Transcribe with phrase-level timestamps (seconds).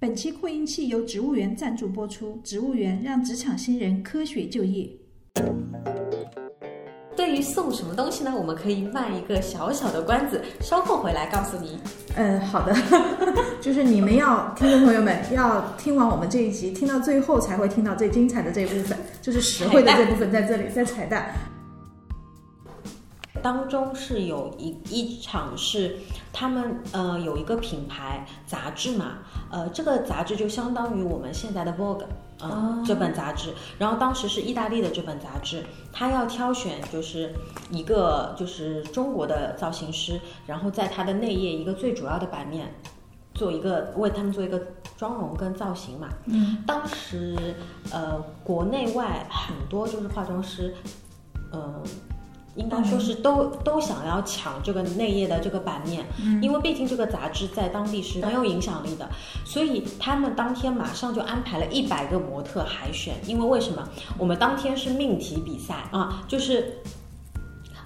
[0.00, 4.90] 本期扩音器由植物园赞助播出，植物园让职场新人科学就业。
[7.14, 8.34] 对于送什么东西呢？
[8.34, 11.78] 我们可以卖一个小小的关子，稍后回来告诉你。
[12.16, 12.74] 嗯，好的，
[13.60, 21.30] 就是你们要听众朋友们要听完我们这一集，听到最后才会听到最精彩的这一部分，就是实惠的这部分在这里，在彩蛋。
[23.42, 25.96] 当中是有一一场是
[26.32, 29.18] 他们呃有一个品牌杂志嘛，
[29.50, 32.04] 呃这个杂志就相当于我们现在的 Vogue，
[32.42, 37.34] 嗯、这本杂志，然后当时是意大利的这本杂志，他要挑选就是
[37.70, 42.72] 一个就是中国的造型师，然后在他的内页一个最主要的版面。
[43.32, 44.60] 做一个为他们做一个
[44.98, 47.54] 妆容跟造型嘛，嗯，当时
[47.90, 50.74] 呃国内外很多就是化妆师，
[51.52, 51.80] 嗯、
[52.54, 56.04] 应该说是都都想要抢这个内页的这个版面，
[56.42, 59.08] 因为毕竟这个杂志在当地是很有影响力的，
[59.44, 63.88] 所以他们当天马上就安排了一百个模特海选，因为为什么？
[64.18, 66.78] 我们当天是命题比赛啊，就是，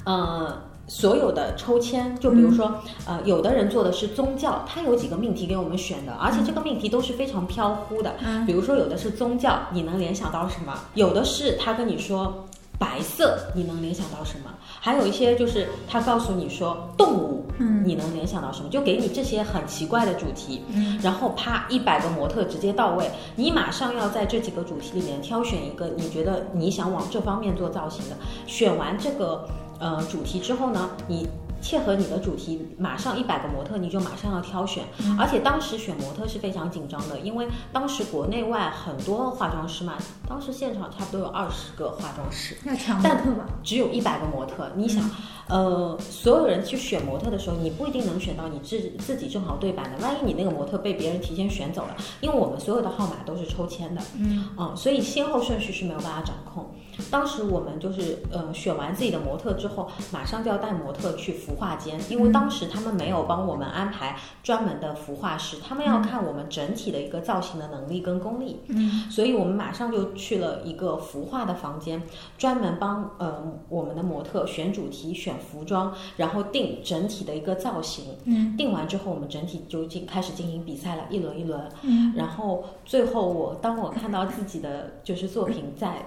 [0.04, 0.56] 呃。
[0.86, 2.74] 所有的抽签，就比如说，
[3.06, 8.14] 呃，有的人做的是宗教，他有几个命题给我们选的，而且这个命题都是非常飘忽的。
[8.46, 10.74] 比如说，有的是宗教，你能联想到什么？
[10.92, 12.46] 有的是他跟你说
[12.78, 14.50] 白色，你能联想到什么？
[14.80, 18.68] 还有一些就是他告诉你说动物，嗯你能联想到什么？
[18.68, 28.16] 就给你这些很奇怪的主题，嗯然后啪一百个模特直接到位，你马上要在这几个主题里面挑选一个你觉得你想往这方面做造型的。
[28.46, 31.28] 选完这个呃主题之后呢，你。
[31.64, 34.84] 切合你的主题，马上一百个模特你就马上要挑选，
[35.18, 39.94] 而且当时选模特是非常紧张的，因为当时国内外很多化妆师嘛，
[40.28, 43.46] 当时现场差不多有二十个化妆师，要抢模但特吧？
[43.62, 45.10] 只有一百个模特，你想，
[45.48, 50.06] 呃，所有人去选模特的时候，你不一定能选到你自自己正好对版的。
[50.06, 56.74] 万一你那个模特被别人提前选走了，因为我们所有的号码都是抽签的，嗯啊、所以先后顺序是没有办法掌控。
[57.10, 68.60] 当时我们就是呃选完自己的模特之后，马上就要带模特去服化间，因为当时他们没有帮我们安排专门的服化师，他们要看我们整体的一个造型的能力跟功力。
[68.68, 72.02] 嗯所以我们马上就去了一个服化的房间，
[72.38, 78.16] 专门帮呃我们的模特选主题、选服装，然后定整体的一个造型。
[78.24, 81.68] 嗯定完之后，我们整体就进开始进行比赛了，一轮一轮。
[81.82, 86.04] 嗯然后最后我当我看到自己的就是作品在。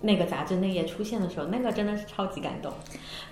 [0.00, 2.72] 那个杂志那页出现的时候，那个真的是超级感动。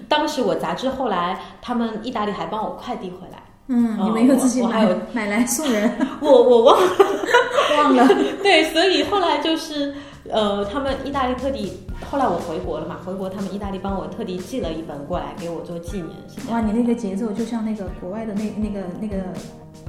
[0.08, 5.90] 当时我杂志后来他们意大利还帮我快递回来，嗯，哦你没有自己买我我还有买来送人，
[6.20, 6.88] 我我忘了。
[7.76, 8.08] 忘了。
[8.42, 9.94] 对，所以后来就是，
[10.30, 16.10] 呃，他们意大利特地，后来我回国了嘛，回国他们意大利帮我特地寄了一本过来给我做纪念。
[16.48, 19.16] 哇，你那个节奏就像那个国外的那那个那个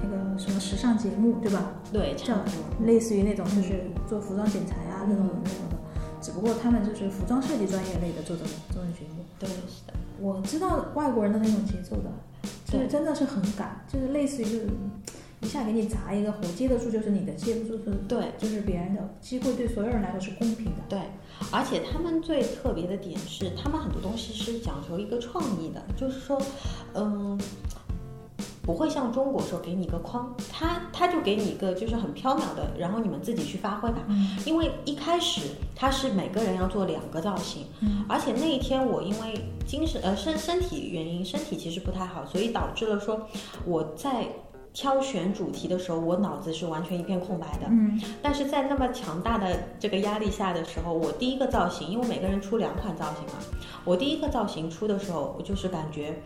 [0.02, 1.72] 那个什么时尚节目，对吧？
[1.94, 2.86] 对，差不多。
[2.86, 5.67] 类似于那种就是做服装剪裁啊那种那种的，
[6.28, 9.24] 只不过他们就是服装设计专业类的做这种做的节目。
[9.40, 9.94] 对，是的。
[10.20, 12.12] 我知道外国人的那种节奏的，
[12.66, 14.68] 就是真的是很赶，就是类似于就是
[15.40, 19.10] 一下给你砸一个活，接得住就是你的，接不住就是对就是别人的。
[19.22, 20.82] 机会对所有人来说是公平的。
[20.90, 21.00] 对，
[21.50, 26.42] 而且他们最特别的点是，他们很多东西是讲求一个创意的，就是说，
[26.94, 27.40] 嗯。
[28.62, 34.00] 不会像中国说给你一个框，他他就给你一个就是很缥缈的，然后你们自己去发挥吧。
[34.10, 35.42] 嗯因为一开始
[35.76, 43.22] 他是每个人要做两个造型，嗯而且那一天我因为精神呃身身体原因，身体其实不太好，所以导致了说
[43.66, 44.28] 我在
[44.74, 47.68] 挑选主题的时候，我脑子是完全一片空白的。
[47.70, 53.40] 嗯但是在那么强大的这个压力下的时候，我第一个造型，因为每个人出两款造型嘛，
[53.86, 56.22] 我第一个造型出的时候，我就是感觉。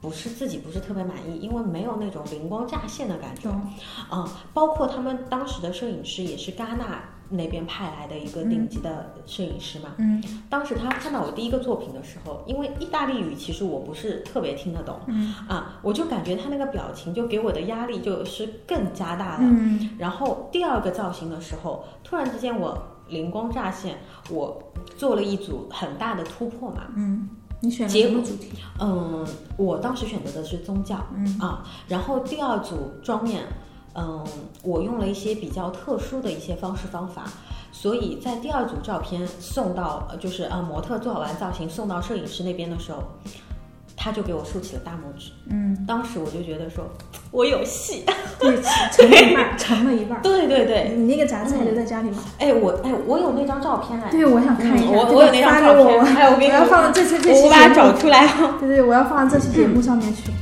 [0.00, 19.40] 不是自己不是特别满意，因为没有那种灵光乍现的感觉，嗯啊、包括他们当时的摄影师也是戛纳那边派来的一个顶级的摄影师嘛，嗯当时他看到我第一个作品的时候，因为意大利语其实我不是特别听得懂，嗯啊，我就感觉他那个表情就给我的压力就是更加大了。
[19.42, 22.76] 嗯然后第二个造型的时候，突然之间我
[23.08, 23.98] 灵光乍现，
[24.30, 24.60] 我
[24.96, 26.82] 做了一组很大的突破嘛。
[26.96, 27.28] 嗯，
[27.60, 28.52] 你选了什么主题？
[28.78, 29.26] 嗯，
[29.56, 33.44] 我当时选择的是宗教，嗯啊，然后第二组妆面，
[33.94, 34.24] 嗯，
[34.62, 37.24] 我用了一些比较特殊的一些方式方法，
[37.70, 43.02] 所以在第二组照片送到，呃就是呃模特做好完造型送到摄影师那边的时候，
[44.02, 46.86] 他就给我竖起了大拇指，嗯，当时我就觉得说，
[47.30, 48.02] 我有戏，
[48.38, 48.56] 对，
[48.90, 50.22] 成了一半，成了一半。
[50.22, 52.24] 对对对，你那个杂志还留在家里吗？
[52.38, 54.86] 哎我哎我有那张照片哎，对，我想看一下。
[54.86, 57.74] 嗯我我有那张照片哎我给你要放到这期这期我把它。
[57.74, 58.54] 找出来哦。
[58.58, 60.32] 对对，我要放到这期节目上面去。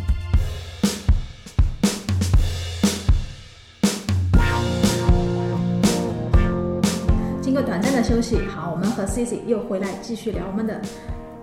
[7.42, 8.38] 经过短暂的休息。
[8.46, 10.80] 好，我们和 Cici 又回来继续聊我们的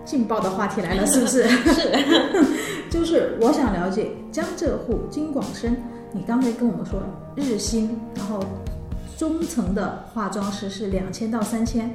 [0.06, 1.42] 劲爆的话题来了，是不是？
[1.74, 2.04] 是，
[2.88, 5.76] 就是我想了解江浙沪京广深，
[6.12, 7.02] 你刚才跟我们说
[7.34, 8.42] 日薪，然后
[9.18, 11.90] 中层的化妆师是两千到三千，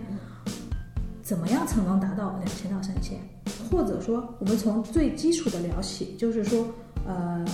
[1.24, 3.18] 怎么样才能达到两千到三千？
[3.72, 6.68] 或者说，我们从最基础的聊起，就是说，
[7.08, 7.46] 呃，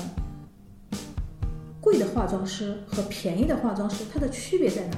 [1.80, 4.98] 贵的化妆师和便宜的化妆师，它的区别在哪？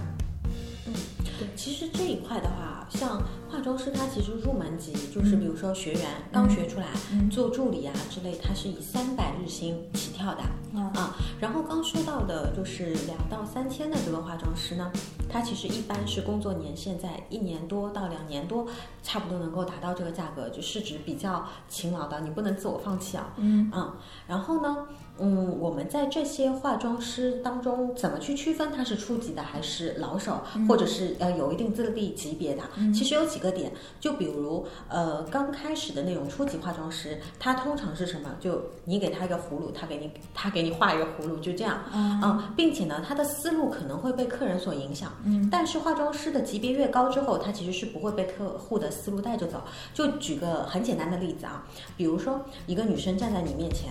[1.55, 6.01] 其实这一块的话，像化妆师他其实入门级就是比如说学员
[6.31, 6.87] 刚学出来
[7.29, 10.41] 做助理啊之类，他是以三百日薪起跳的
[10.79, 11.15] 啊。
[11.39, 14.91] 然后刚说到的就是两到三千的这个化妆师呢，
[15.29, 18.67] 他其实一般是工作年限在一年多到两年多，
[19.01, 23.33] 差不多能够达到这个价格，就是指比较勤劳的，你不能自我放弃啊。
[23.37, 23.93] 嗯嗯，
[24.27, 24.87] 然后呢？
[25.19, 32.63] 嗯，我们在这些化妆师当中怎么去区分他是初级的还是老手，或者是呃有一定资历级别的？
[32.93, 38.29] 其实有几个点，就比如呃刚开始的那种初级化妆师，他通常是什么？
[38.39, 41.83] 就你给他一个葫芦，他给你他给你画一个葫芦，就这样。
[41.93, 45.11] 嗯，并且呢，他的思路可能会被客人所影响。
[45.25, 49.61] 嗯，但是化妆师的级别越高之后，他其实是不会被客户的思路带着走。
[49.93, 51.65] 就举个很简单的例子啊，
[51.97, 53.89] 比如说一个女生站在你面前。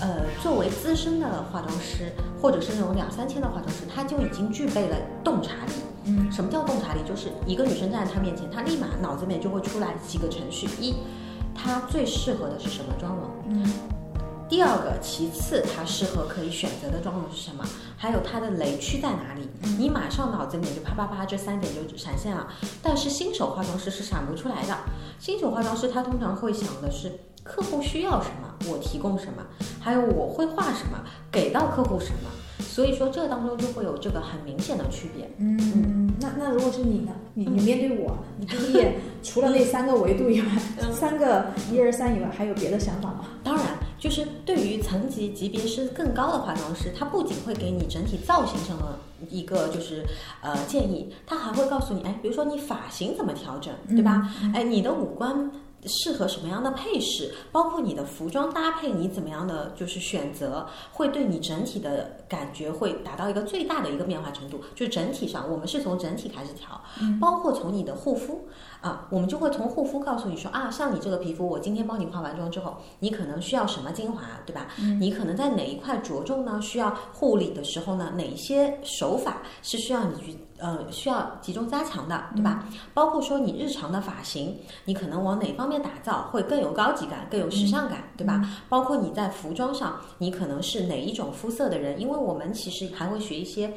[0.00, 5.72] 呃，作为资深的化妆师，或者是那种两三千的化妆师，他就已经具备了洞察力。
[6.04, 7.00] 嗯，什么叫洞察力？
[7.08, 10.94] 就是一个女生站在他面前，他立马脑子里面就会出来几个程序：一，
[11.54, 13.30] 她最适合的是什么妆容？
[13.48, 13.66] 嗯，
[14.48, 17.64] 第二个，其次，她适合可以选择的妆容是什么？
[17.96, 19.48] 还有她的雷区在哪里？
[19.78, 22.46] 你马上脑子里面就啪啪啪这三点就闪现了。
[22.82, 24.76] 但是新手化妆师是闪不出来的。
[25.18, 27.18] 新手化妆师他通常会想的是。
[27.46, 29.42] 客户需要什么，我提供什么，
[29.80, 30.98] 还有我会画什么，
[31.30, 35.30] 给到客户什么，所以说这当中就会有这个很明显的区别。
[35.38, 37.12] 嗯，那那如果是你呢？
[37.34, 40.46] 你你面对我，你第一眼 除了那三个维度以外，
[40.92, 43.26] 三个一二三以外，还有别的想法吗？
[43.44, 43.64] 当然，
[43.98, 48.98] 就是对于层级级别是更高的化妆师，他不仅会给你整体造型上的
[49.28, 50.02] 一个就是
[50.40, 54.32] 呃建议，他还会告诉你，哎，比如说你发型怎么调整，对吧？
[54.54, 55.50] 哎，你的五官。
[55.84, 64.60] 适合什么样的配饰，包括你的服装搭配，你怎么样的就是选择，会对你整体的感觉会达到一个最大的一个变化程度。
[64.74, 66.80] 就整体上，我们是从整体开始调，
[67.20, 68.48] 包括从你的护肤
[68.80, 74.68] 啊，我们就会从护肤告诉你说啊，像你这个皮肤，我今天帮你化完妆之后，你可能需要什么精华，对吧？
[74.98, 76.60] 你可能在哪一块着重呢？
[76.60, 80.36] 需要护理的时候呢，哪一些手法是需要你去。
[80.58, 82.66] 呃，需要集中加强的，对吧？
[82.94, 88.42] 包括说你日常的发型，你可能往哪方面打造会更有高级感、更有时尚感，对吧？
[88.68, 92.00] 包括你在服装上，你可能是哪一种肤色的人？
[92.00, 93.72] 因为我们其实还会学一些，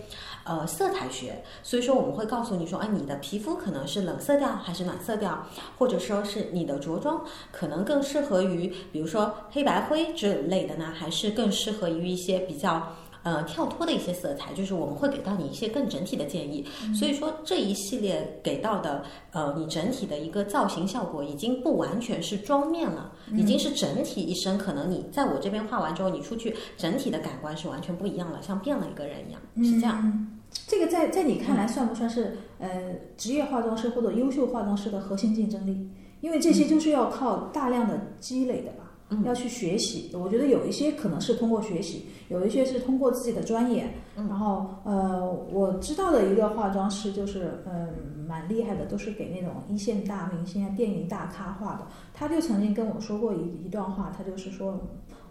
[0.46, 5.46] 呃，色彩学，所以说我们会告诉你说，哎，你的皮肤可能是冷色调还是暖色调，
[5.78, 12.96] 或者说是你的着装可能更适合于，比如说黑白灰这类的呢，还是更适合于一些比较。
[13.24, 16.66] 呃，跳脱的一些色彩，就是我们会给到你一些更整体的建议。
[16.94, 24.57] 所以说这一系列给到的，呃，你整体的一个造型效果已经不完全是妆面了，已经是整体一身。
[24.57, 30.27] 可能你在我这边画完之后，你出去整体的感官是完全不一样了，像变了一个人一样，是这样。
[30.68, 35.90] 这个在在你看来算不算是呃职业化妆师或者优秀化妆师的核心竞争力？
[36.21, 38.89] 因为这些就是要靠大量的积累的吧。
[39.25, 43.89] 要去学习，我觉得有一些可能是通过学习，有一些是通过自己的专业。
[44.16, 47.89] 然后，呃，我知道的一个化妆师就是，嗯，
[48.28, 51.87] 蛮厉害的，都是给那种一线大明星啊、电影大咖画的。
[52.13, 54.80] 他就曾经跟我说过一一段话，他就是说，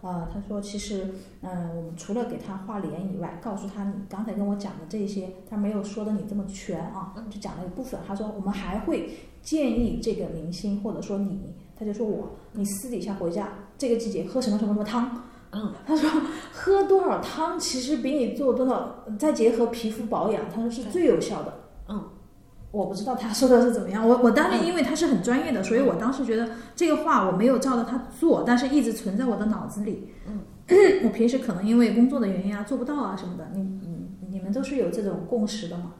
[0.01, 1.07] 呃，他说其实，
[1.41, 7.99] 嗯，我们除了给他画脸以外，告诉他你刚才跟我讲的这些，他没有说的你这么全啊，就讲了一部分。
[8.05, 9.09] 他说我们还会
[9.41, 11.39] 建议这个明星或者说你。
[11.79, 13.47] 他就说我，你私底下回家
[13.79, 15.23] 这个季节喝什么什么什么汤？
[15.51, 16.07] 嗯，他说
[16.51, 21.53] 喝多少汤其实比你做多少，再结合皮肤保养，他说是最有效的。
[21.87, 22.03] 嗯，
[22.69, 24.07] 我不知道他说的是怎么样。
[24.07, 30.09] 我我当时因为他是很专业的，所以我当时觉得这个话我没有照着他做，但是一直存在我的脑子里。
[30.27, 30.41] 嗯，
[31.05, 33.47] 我平时可能因为工作的原因啊做不到啊什么的。
[33.55, 35.93] 你你你们都是有这种共识的吗？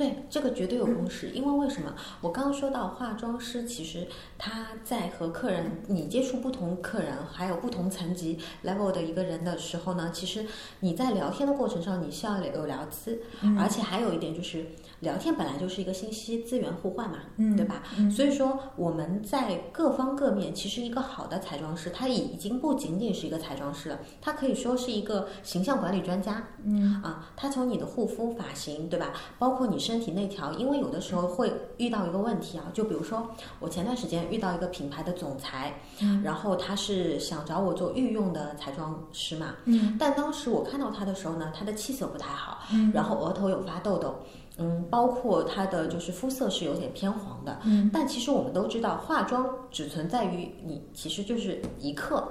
[0.00, 1.94] 对，这个绝对有共识，因为为什么？
[2.22, 10.46] 我刚刚说到化妆师，其实他在和客人，你接触不同客人，还有不同层级 level 的一个人的时候呢，其实
[10.80, 13.20] 你在聊天的过程上，你需要有聊资，
[13.58, 14.64] 而且还有一点就是。
[15.00, 17.18] 聊天本来就是一个信息资源互换嘛，
[17.56, 17.82] 对吧？
[18.10, 26.42] 所以说我们在各方各面，其实一个好的彩妆师，他已经不仅仅是一个彩妆师了，他可以说是一个形象管理专家。
[26.64, 29.12] 嗯啊，他从你的护肤、发型，对吧？
[29.38, 29.90] 包括你身。
[29.90, 33.28] 身体内调，因为有的时候会遇到一个问题啊，就比如说
[33.58, 44.14] 我前段时间遇到一个品牌的总裁，嗯然后他是想找我做御用的彩妆师嘛，嗯但当时我看到他的时候呢，他的气色不太好，嗯然后额头有发痘痘，
[44.60, 52.28] 嗯，包括它的就是肤色是有点偏黄的，嗯但其实我们都知道，化妆只存在于你其实就是一刻。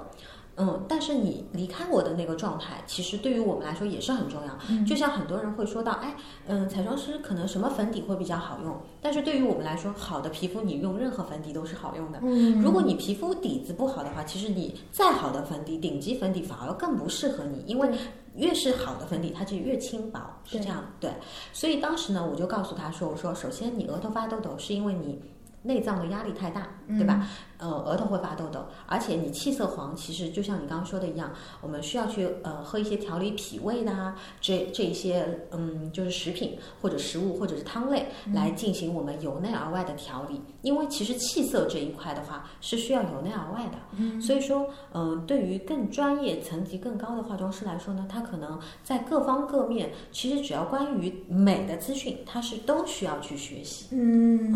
[0.56, 4.58] 嗯，但是你离开我的那个状态，其实对于我们来说也是很重要。
[4.68, 6.14] 嗯就像很多人会说到，哎，
[6.46, 12.18] 嗯，彩妆师可能什么粉底会比较好用，但是对于我们来说，好的皮肤你用任何粉底都是好用的。
[12.22, 17.88] 嗯如果你皮肤底子不好的话，其实你再好的粉底，顶级粉底反而更不适合你，因为
[18.34, 20.84] 越是好的粉底，它就越轻薄，是这样。
[21.00, 21.10] 对，
[21.54, 25.18] 所以当时呢，我就告诉他说，我说首先你额头发痘痘是因为你。
[25.62, 27.26] 内脏的压力太大，对吧？
[27.58, 54.50] 呃，额头会发痘痘，而且你气色黄，其实就像你刚刚说的一样，我们需要去呃喝一些调理脾胃的啊，这这一些嗯就是食品或者食物或者是汤类来进行我们由内而外的调理，因为其实气色这一块的话是需要由内而外的，嗯，所以说嗯、呃对于更专业层级更高的化妆师来说呢，他可能在各方各面，其实只要关于美的资讯，他是都需要去学习，嗯，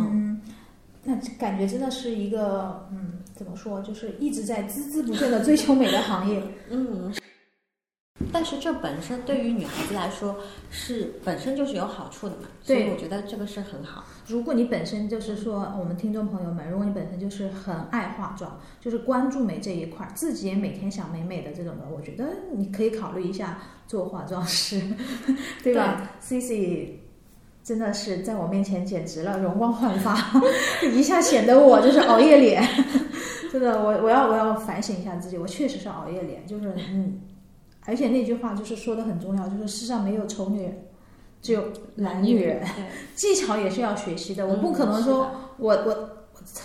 [1.05, 6.43] 那感觉真的是一个嗯，怎么说，就是一直在孜孜不倦的追求美的行业。
[6.71, 7.13] 嗯，
[8.33, 10.37] 但是这本身对于女孩子来说
[10.71, 14.05] 是本身就是有好处的嘛，所以我觉得这个是很好。
[14.27, 22.25] 如果你本身就是说，我们听众朋友们，如果你本身就是很爱化妆，就是关注美这一块儿，自己也每天想美美的这种的，我觉得
[22.57, 24.81] 你可以考虑一下做化妆师，
[25.63, 27.01] 对吧？C C
[27.65, 30.15] 真的是在我面前简直了，容光焕发，
[30.95, 32.63] 一下显得我就是熬夜脸。
[33.51, 37.21] 真的，我我要我要反省一下自己，我确实是熬夜脸，就是嗯，
[37.87, 40.85] 而且那句话就是说的很重要，就是世上没有丑女人，
[41.41, 41.65] 只有
[41.97, 42.61] 懒女人。
[43.15, 46.11] 技巧也是要学习的，我不可能说我我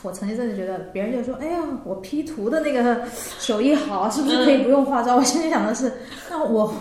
[0.03, 5.15] 我曾经真的觉得别人就说，哎呀，我 P 图的那个手艺好，是不是可以不用化妆？
[5.15, 5.93] 我心里想的是，
[6.29, 6.73] 那我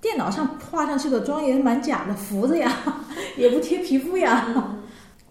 [0.00, 2.70] 电脑上画上去的妆也蛮假的，浮着呀，
[3.36, 4.46] 也不贴皮肤呀。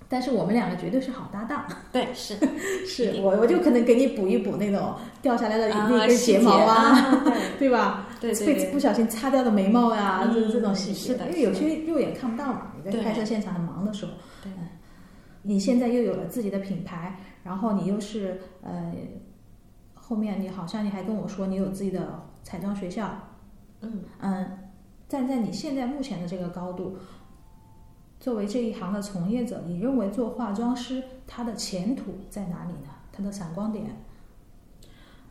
[0.08, 2.36] 但是我们两个绝对是好搭档，对是。
[2.86, 7.34] 是我我就可能给你补一补那种掉下来的啊那根睫毛啊，啊，对。
[7.68, 8.08] 对吧？
[8.22, 8.54] 对对对。
[8.54, 12.74] 被不小心擦掉的眉毛呀，嗯这这种细节，是的因为有些肉眼看不到嘛。
[12.78, 14.12] 你在拍摄现场很忙的时候，
[14.44, 14.52] 对。
[14.58, 14.68] 嗯，
[15.42, 18.94] 你现在又有了自己的品牌，然后你又是呃，
[19.96, 23.10] 后面你好像你还跟我说你有自己的彩妆学校，
[23.86, 24.72] 嗯嗯，
[25.08, 26.98] 站在你现在目前的这个高度，
[28.20, 32.90] 作为这一行的从业者，你认为做化妆师他的前途在哪里呢？
[33.12, 33.96] 他的闪光点？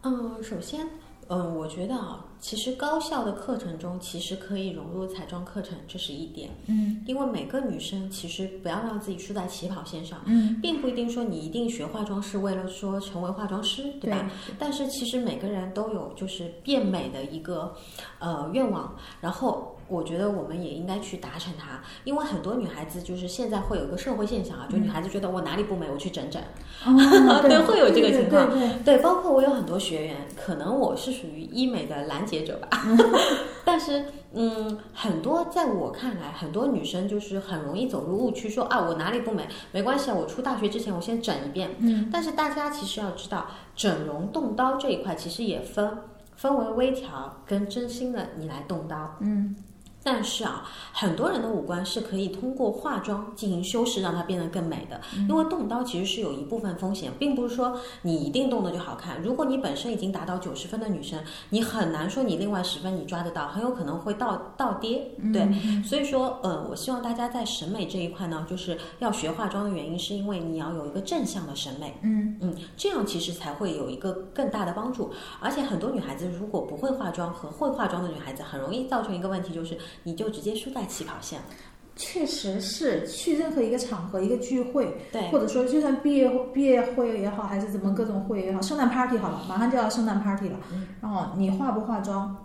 [0.03, 0.87] 嗯，首先。
[1.27, 6.51] 嗯，我觉得啊，其实高校的课程中其实可以融入彩妆课程，这是一点。
[6.67, 14.31] 嗯因为每个女生其实不要让自己输在起跑线上，嗯，并不一定说你一定学化妆是为了说成为化妆师，对吧？
[14.59, 17.75] 但是其实每个人都有就是变美的一个
[18.19, 26.43] 呃愿望，然后我觉得我们也应该去达成它，因为很多女孩子就是现在会有一个社会现象啊，就女孩子觉得我哪里不美，我去整整，
[26.85, 32.69] 哦，对会有这个情况对对对对，包括我有很多学员，可能我是属于医美的拦截者吧，
[33.65, 41.71] 但是嗯，很多在我看来，很多女生就是很容易走入误区，说啊我哪里不美，没关系啊，我出大学之前我先整一遍。
[41.79, 45.99] 嗯，但是大家其实要知道，整容动刀这一块其实也分
[46.35, 49.17] 分为微调跟真心的你来动刀。
[49.21, 49.55] 嗯
[50.05, 55.01] 但是啊，很多人的五官是可以通过化妆进行修饰，让它变得更美的。
[55.29, 59.23] 因为动刀其实是有一部分风险，并不是说你一定动的就好看。
[59.23, 61.19] 如果你本身已经达到九十分的女生，
[61.49, 65.11] 你很难说你另外十分你抓得到，很有可能会倒倒跌。
[65.33, 71.97] 对，所以说，呃，我希望大家在审美这一块呢，就是要学化妆的原因，是因为你要有一个正向的审美。
[72.03, 75.11] 嗯嗯，这样其实才会有一个更大的帮助。
[75.41, 81.47] 而且很多女孩子如果不会化妆和会化妆的女孩子，很容易造成一个问题，就是你就直接输在起跑线了。
[81.97, 90.59] 确实是去任何一个场合、一个聚会，对或者说就算毕业毕业会也好，还是怎么各种会也好，圣诞 party 好了，马上就要圣诞 party 了，
[91.01, 92.37] 然后你化不化妆，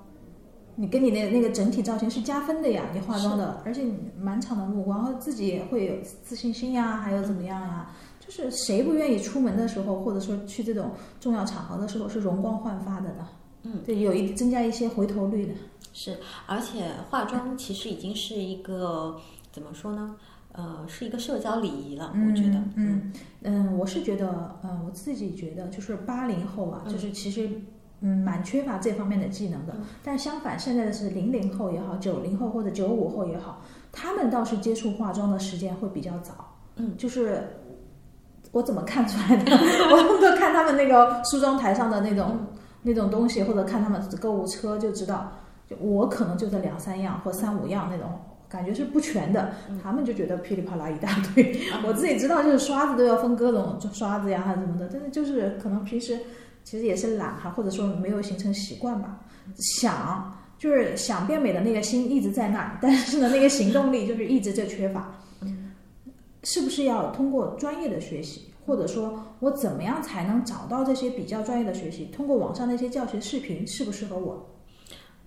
[0.75, 7.89] 你跟你的那个整体造型是加分的呀，你化妆的，而且你满场的目光，然后自己也会有自信心呀，还有怎么样呀？
[8.20, 13.27] 就是谁不愿意出门的时候，或者说去这种重要场合的时候是容光焕发的呢？
[13.63, 15.53] 嗯，对，有一增加一些回头率的。
[15.93, 19.19] 是，而且化妆其实已经是一个
[19.51, 20.15] 怎么说呢？
[20.51, 22.62] 呃，是一个社交礼仪了，我觉得。
[22.75, 27.50] 嗯嗯，我是觉得，呃，我自己觉得，就是八零后啊，嗯就是其实
[28.01, 29.75] 嗯蛮缺乏这方面的技能的。
[30.03, 37.48] 但相反，现在的是零零后也好，九零后或者九五后也好，他们倒是接触化妆的时间会比较早，嗯，就是
[38.51, 39.51] 我怎么看出来的？
[39.93, 42.38] 我都看他们那个梳妆台上的那种
[42.81, 45.38] 那种东西，或者看他们购物车就知道，就
[45.80, 48.20] 我可能就这两三样或三五样那种。
[48.50, 51.56] 感觉是不全的，他们就觉得噼里啪啦一大堆。
[51.86, 54.90] 我自己知道，就是刷子都要分各种刷子呀，还是什么的。
[54.92, 56.18] 但是就是可能平时
[56.64, 59.20] 其实也是懒哈，或者说没有形成习惯吧。
[59.56, 65.14] 想就是想变美的那个心一直在那儿，但是呢，那个行动力就是一直在缺乏。
[66.42, 72.06] 是不是要通过专业的学习，或者说我怎么样才能找到这些比较专业的学习？
[72.06, 74.44] 通过网上那些教学视频适不适合我？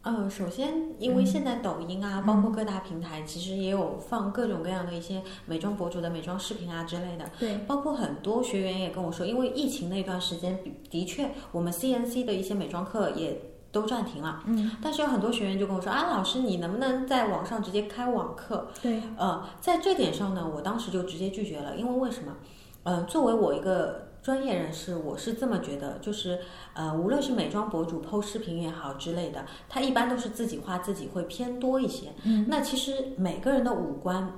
[0.02, 7.24] 呃，首先，因为现在抖音啊，包括各大平台，其实也有放各种各样的一些美妆博主的美妆视频啊之类的。
[7.38, 10.58] 对，包括很多学员也跟我说，因为疫情那段时间，
[10.90, 13.40] 的确，我们 CNC 的一些美妆课也
[13.70, 14.42] 都暂停了。
[14.46, 14.72] 嗯。
[14.82, 18.66] 但是有很多学员就跟我说啊，老师，你能不能在网上直接开网课？
[18.82, 19.00] 对。
[19.16, 22.36] 呃，在这点上呢，我当时就直接拒绝了，因为为什么？
[22.82, 24.08] 嗯，作为我一个。
[24.22, 26.38] 专业人士，我是这么觉得，就是，
[26.74, 32.12] 呃，无论是美妆博主剖视频也好之类的，他一般都是自己画自己会偏多一些。
[32.22, 34.32] 嗯，那其实每个人的五官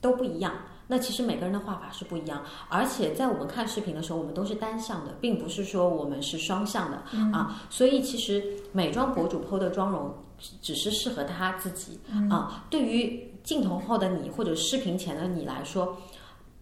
[0.00, 0.54] 都不一样，
[0.86, 6.98] 那其实每个人的画法是不一样，而且在我们看视频的时候，我们都是单向的，并不是说我们是双向的
[7.36, 7.60] 啊。
[7.68, 10.14] 所以其实美妆博主剖的妆容
[10.62, 11.98] 只是适合他自己
[12.30, 12.64] 啊。
[12.70, 15.96] 对于镜头后的你或者视频前的你来说。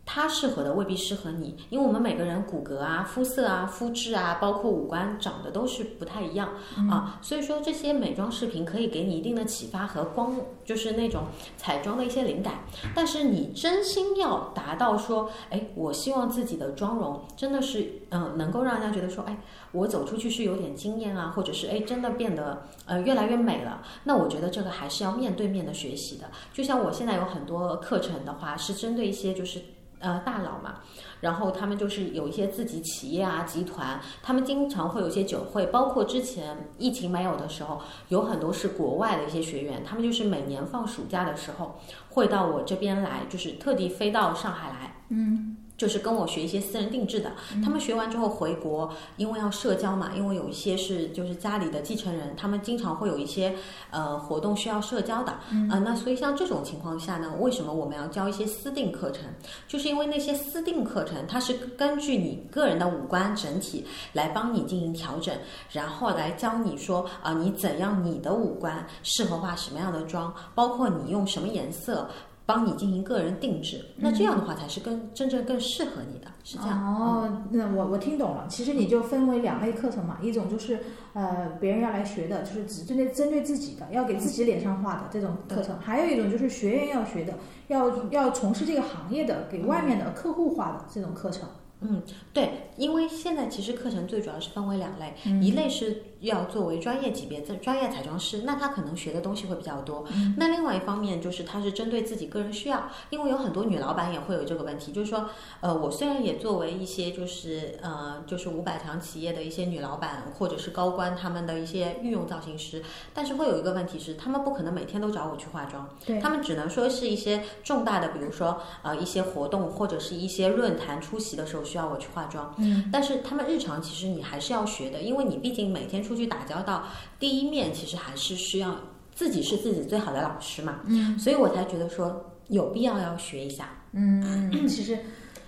[0.04, 6.50] 它适合的未必适合你，因为我们每个人骨骼啊、肤色啊、肤质啊，包括五官长得都是不太一样
[6.90, 11.24] 啊，所以说这些美妆视频可以给你一定的启发和光，就是那种
[11.56, 12.64] 彩妆的一些灵感。
[12.94, 19.38] 但是你真心要达到说，哎，我希望自己的妆容真的是，嗯，能够让人家觉得说，哎，
[19.70, 23.80] 我走出去是有点惊艳啊，或者是哎，真的变得呃越来越美了。
[24.04, 26.24] 那我觉得这个还是要面对面的学习的。
[26.52, 29.62] 就像我现在有很多课程的话，是针对一些就是。
[30.02, 30.80] 呃，大佬嘛，
[31.20, 45.56] 然后他们就是有一些自己企业啊、集团，他们经常会有一些酒会，包括之前疫情没有的时候，有很多是国外的一些学员，他们就是每年放暑假的时候会到我这边来，就是特地飞到上海来，嗯。
[45.82, 53.52] 就是跟我学一些私人定制的，他们学完之后回国，因为要社交嘛，因为有一些是就是家里的继承人，他们经常会有一些
[53.90, 59.24] 呃活动需要社交的，啊，那所以像这种情况下呢，为什么我们要教一些私定课程？
[59.66, 65.34] 就是因为那些私定课程，它是根据你个人的五官整体来帮你进行调整，
[65.72, 72.08] 然后来教你说啊，你怎样你的五官适合化什么样的妆，包括你用什么颜色。
[72.44, 76.94] 帮你进行个人定制，那这样的话才是更真正更适合你的，是这样。
[76.94, 78.46] 哦，那我我听懂了。
[78.48, 80.80] 其实你就分为两类课程嘛，一种就是
[81.12, 87.34] 呃别人要来学的，就是只针对针对自己的，要给自己脸上画的这种课程；还有一种就是学员要学的，
[87.68, 91.48] 要要从事这个行业的，给外面的客户画的这种课程。
[91.84, 92.00] 嗯，
[92.32, 100.04] 对，因为现在其实课程最主要是分为两类，一类是要作为专业级别的专业彩妆师，那他可能学的东西会比较多。
[100.36, 105.28] 那另外一方面就是他是针对自己个人需要，因为有很多女老板也会有这个问题，就是说，
[105.60, 112.82] 呃，我虽然也作为一些就是呃就是五百强企业的一些女老板或者是高官他们的一些御用造型师，
[113.14, 115.88] 但是会有一个问题是，他们不可能每天都找我去化妆，
[116.20, 121.62] 他们只能说是一些重大的，比如说呃一些活动或者是一些论坛出席的时候。
[121.62, 126.84] 需要我去化妆，嗯，但是他们日常其实你还是要学的，因为你毕竟每天出去打交道，
[127.18, 128.76] 第一面其实还是需要
[129.14, 134.98] 自己是自己最好的老师嘛，嗯，所以我才觉得说有必要要学一下，嗯，其实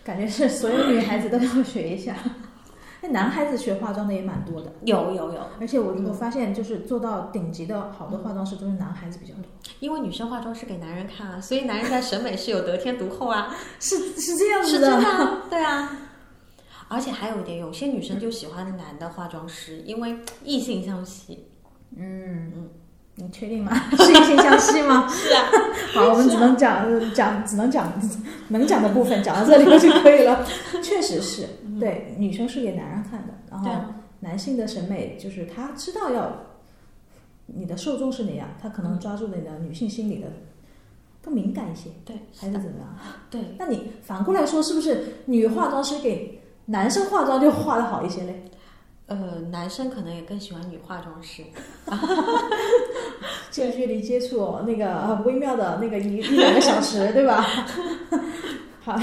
[0.03, 2.17] 感觉是所有女孩子都要学一下。
[3.07, 9.45] 那男孩子学化妆的也蛮多的，有有有，而且我我发现就是做到顶级的好的化妆师都是男孩子比较多，
[9.81, 15.99] 因为女生化妆是给男人看啊，所以男人在审美是有得天独厚啊，是是这样子的，对啊。
[16.89, 21.47] 而且还有一点，有些女生就喜欢男的化妆师，因为异性相吸。
[21.97, 22.69] 嗯嗯，
[23.15, 23.73] 你确定吗？
[23.97, 25.07] 是异性相吸吗？
[25.11, 25.45] 是啊。
[25.95, 27.93] 好，我们只能讲讲，只能讲
[28.49, 30.45] 能讲的部分，讲到这里就可以了。
[30.83, 31.47] 确实是
[31.81, 33.71] 对，女生是给男人看的，然后
[34.21, 36.33] 男性的审美就是他知道要
[37.47, 40.27] 你的受众是哪样，他可能抓住你的女性心理的
[41.23, 42.97] 更敏感一些，对，还是怎么样？
[43.31, 43.41] 对。
[43.59, 46.41] 那你反过来说，是不是女化妆师给？
[46.67, 48.45] 男生化妆就化的好一些嘞，
[49.07, 49.17] 呃，
[49.51, 51.43] 男生可能也更喜欢女化妆师，
[53.51, 57.45] 近距离接触那个微妙的那个一一两个小时，对吧？
[58.81, 58.99] 好，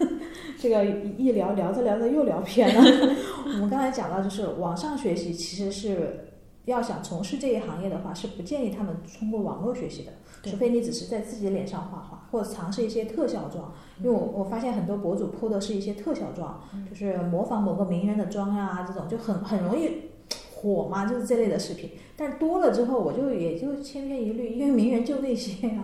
[0.60, 3.16] 这个一聊聊着聊着又聊偏了。
[3.44, 6.28] 我们刚才讲到，就是网上学习，其实是
[6.66, 10.12] 要想从事这一行业的话，是不建议他们通过网络学习的。
[10.42, 13.72] 除非你只是在自己脸上画画，或者尝试一些特效妆。
[13.98, 20.10] 因为我我发现很多博主 PO 的是一些特效妆，就是模仿某个名人的妆呀，这种就很很容易
[20.54, 21.90] 火嘛，就是这类的视频。
[22.16, 25.82] 但多了之后，我就也就千篇一律，因为名人就那些呀，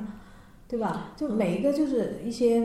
[0.69, 1.13] 对吧？
[1.17, 2.63] 就每一个就是一些，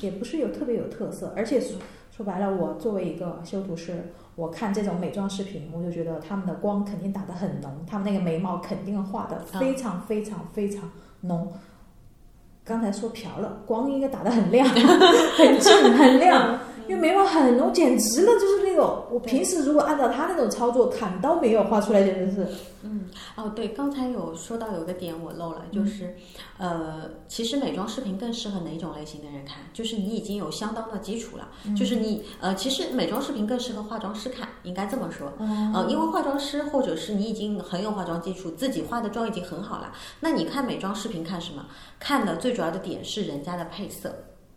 [0.00, 1.32] 也不是有特别有特色。
[1.36, 1.78] 而且说
[2.10, 11.52] 说白了，我作为一个修图师，我看这种美妆视频，我就觉得他们的光肯定打得很浓，他们那个眉毛肯定画的非常非常非常浓。
[12.64, 14.66] 刚才说瓢了，光应该打得很亮，
[15.36, 22.46] 很正很亮，因为眉毛很浓，简直了，就是那种我平时如果按照他那种操作，砍刀没有画出来，简直是。
[22.82, 26.14] 嗯，哦，对，刚才有说到有一个点我漏了，就是，
[26.58, 29.56] 呃，其实美妆视频更适合哪种类型的人看？
[29.72, 41.64] 就是你已经有相当的基础了，就是你，呃，其实美妆视频更适合化妆师看，应该这么说，呃，因为化妆师或者是你已经很有化妆基础，自己化的妆已经很好了，那你看美妆视频看什么？
[41.98, 44.14] 看的最主要的点是人家的配色。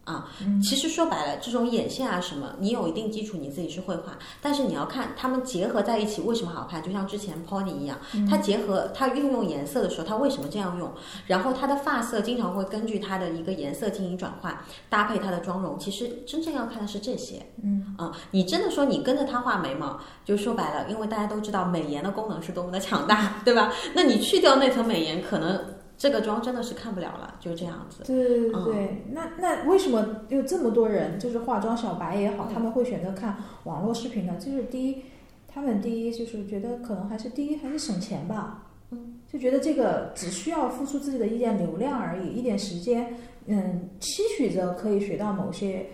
[0.07, 0.25] 啊，
[0.63, 6.81] 其实说白了，这种眼线啊什么，你有一定基础，你自己是会画，但是你要看它们结合在一起为什么好看。
[6.81, 7.97] 就像之前 Pony 一样，
[8.29, 10.89] 它结合它运用颜色的时候，它为什么这样用？
[11.25, 14.57] 然后它的发色经常会根据它的一个颜色进行转换，
[14.89, 15.77] 搭配它的妆容。
[15.77, 17.45] 其实真正要看的是这些。
[17.61, 23.73] 嗯啊，你真的说你跟着它画眉毛，就说白了，因为大家都知道美颜的功能是多么的强大， 对吧？
[23.93, 25.61] 那你去掉那层美颜，可能。
[25.97, 28.03] 这个妆真的是看不了了，就这样子。
[28.05, 34.35] 对对对对，那那为什么有这么多人，就是化妆小白也好，他们会选择看网络视频呢？
[34.39, 35.03] 就是第一，
[35.47, 43.15] 他们第一就是觉得可能还是第一还是省钱吧，嗯，就觉得这个只需要付出自己的一点流量而已，一点时间，
[43.47, 45.87] 嗯，期许着可以学到某些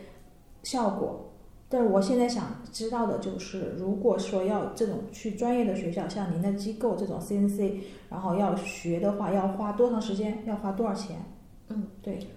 [0.64, 1.23] 效果。
[1.74, 7.78] 但是我现在想知道的就是，如果说要这种去专业的学校，像您的机构这种 CNC，
[8.12, 10.44] 然后要学的话，要花多长时间？
[10.46, 11.18] 要花多少钱？
[11.70, 12.28] 嗯，对，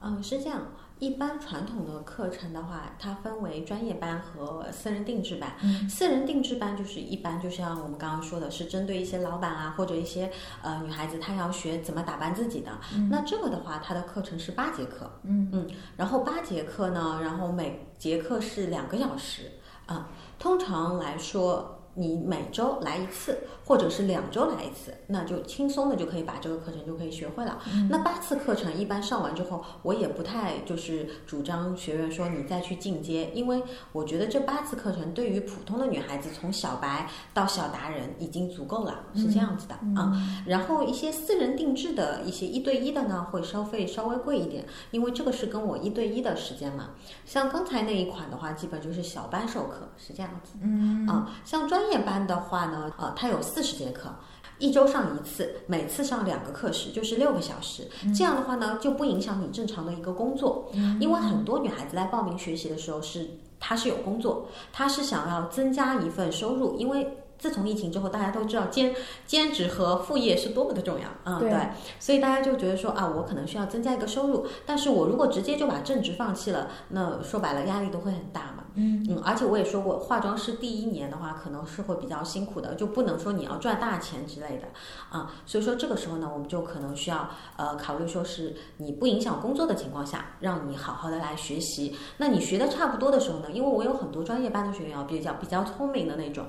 [0.00, 0.62] 嗯，是这样。
[0.98, 5.50] 一般传统的课程的话，它分为专业班和私人定制班。
[5.88, 10.30] 私人定制班就是一般就像我们刚刚说的，是针对一些老板啊或者一些
[10.62, 12.70] 呃女孩子，她要学怎么打扮自己的。
[13.10, 15.10] 那这个的话，它的课程是八节课。
[15.24, 19.52] 嗯嗯，然后八节课呢，然后每节课是两个小时
[19.86, 20.08] 啊。
[20.38, 21.72] 通常来说。
[21.98, 27.58] 你每周来一次，或者是两周来一次，那就轻松的就可以把这个课程就可以学会了。
[27.90, 40.12] 那八次课程一般上完之后，我也不太就是主张学员说你再去进阶，因为我觉得这八次课程对于普通的女孩子从小白到小达人已经足够了，是这样子的啊。
[40.46, 46.90] 然后一些私人定制的一些一对一的呢，会收费稍微贵一点，因为这个是跟我一对一的时间嘛。
[47.24, 50.52] 像刚才那一款的话，基本就是小班授课，是这样子。
[50.62, 54.14] 嗯啊，像专业班的话呢，呃，它有四十节课，
[54.58, 57.88] 一周上一次，每次上两个课时，就是六个小时。
[58.14, 60.70] 这样的话呢，就不影响你正常的一个工作。
[61.00, 63.26] 因为很多女孩子来报名学习的时候，是
[63.58, 67.16] 她是有工作，她是想要增加一份收入，因为。
[67.38, 68.94] 自从疫情之后，大家都知道兼
[69.26, 71.50] 兼职和副业是多么的重要，嗯，对，
[72.00, 79.06] 所以大家就觉得说啊，我可能需要增加一个收入，但是我如果直接就把正职放弃了，那说白了压力都会很大嘛，嗯。
[79.08, 84.66] 嗯，而且我也说过，化妆师第一年的话可能是会比较辛苦的，就不能说你要赚大钱之类的，
[85.10, 96.46] 啊，所以说这个时候呢，我们就可能需要呃考虑说是你不影响工作的情况下，让你好好的来学习，那你学的差不多的时候呢，因为我有很多专业班的学员啊，比较比较聪明的那种。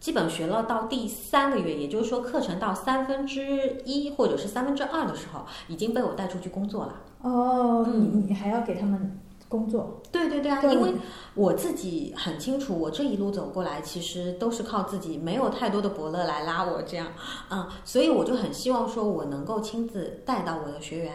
[0.00, 6.94] 基本学了到第三个月，也就是说课程到三分之一或者是三分之二的时候，已经被我带出去工作了。
[7.20, 9.18] 哦，你你还要给他们
[9.50, 10.00] 工作？
[10.12, 10.94] 对对对啊，因为
[11.34, 17.08] 我自己很清楚，我这一路走过来，其实都是靠自己，没有太多的伯乐来拉我这样，
[17.50, 21.14] 嗯，所以我就很希望说我能够亲自带到我的学员，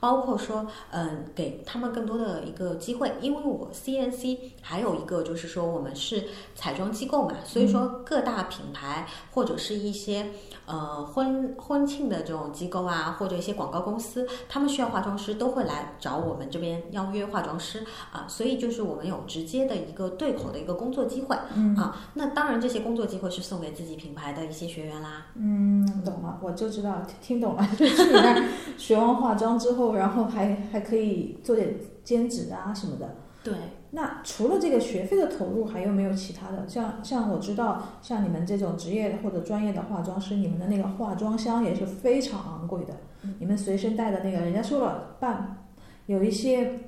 [0.00, 6.24] 包括说，嗯，给他们更多的一个机会，因为我 CNC 还有一个就是说我们是
[6.56, 10.26] 彩妆机构嘛，所以说各大品牌或者是一些。
[10.68, 17.75] 呃，婚婚庆的这种机构啊，或者一些广告公司，他们需要化妆师，都会来找我们这边邀约化妆师
[18.12, 25.26] 啊，所以就是我们有直接的一个对口的一个工作机会，嗯啊，那当然这些工作机会是送给自己品牌的一些学员啦。
[25.34, 33.16] 嗯，懂了，我就知道听懂了， 就去你那学完化妆之后，然后还还可以做点兼职啊什么的。
[33.42, 33.54] 对。
[33.92, 36.68] 那除了这个学费的投入，还有没有其他的？
[36.68, 42.94] 像像我知道，像你们这种职业或者专业的化妆师，你们的那个化妆箱也是非常昂贵的。
[43.38, 45.64] 你们随身带的那个，人家说了半，
[46.06, 46.78] 有一些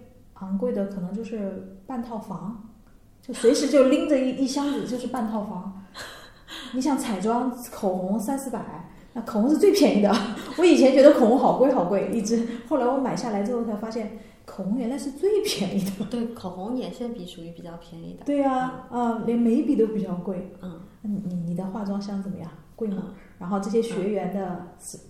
[0.40, 2.68] 昂贵的可能就是半套房，
[3.20, 5.84] 就随时就拎着一一箱子就是半套房。
[6.72, 10.14] 你想彩妆、口红三四百，那口红是最便宜的。
[10.56, 16.04] 我以前觉得口红好贵好贵，一支后来我买下来之后才发现，口红原来是最便宜的。
[16.10, 18.24] 对，口红眼线笔属于比较便宜的。
[18.24, 20.54] 对呀，啊，连眉笔都比较贵。
[20.62, 22.48] 嗯，你你的化妆箱怎么样？
[22.76, 23.14] 贵吗？
[23.38, 24.66] 然后这些学员的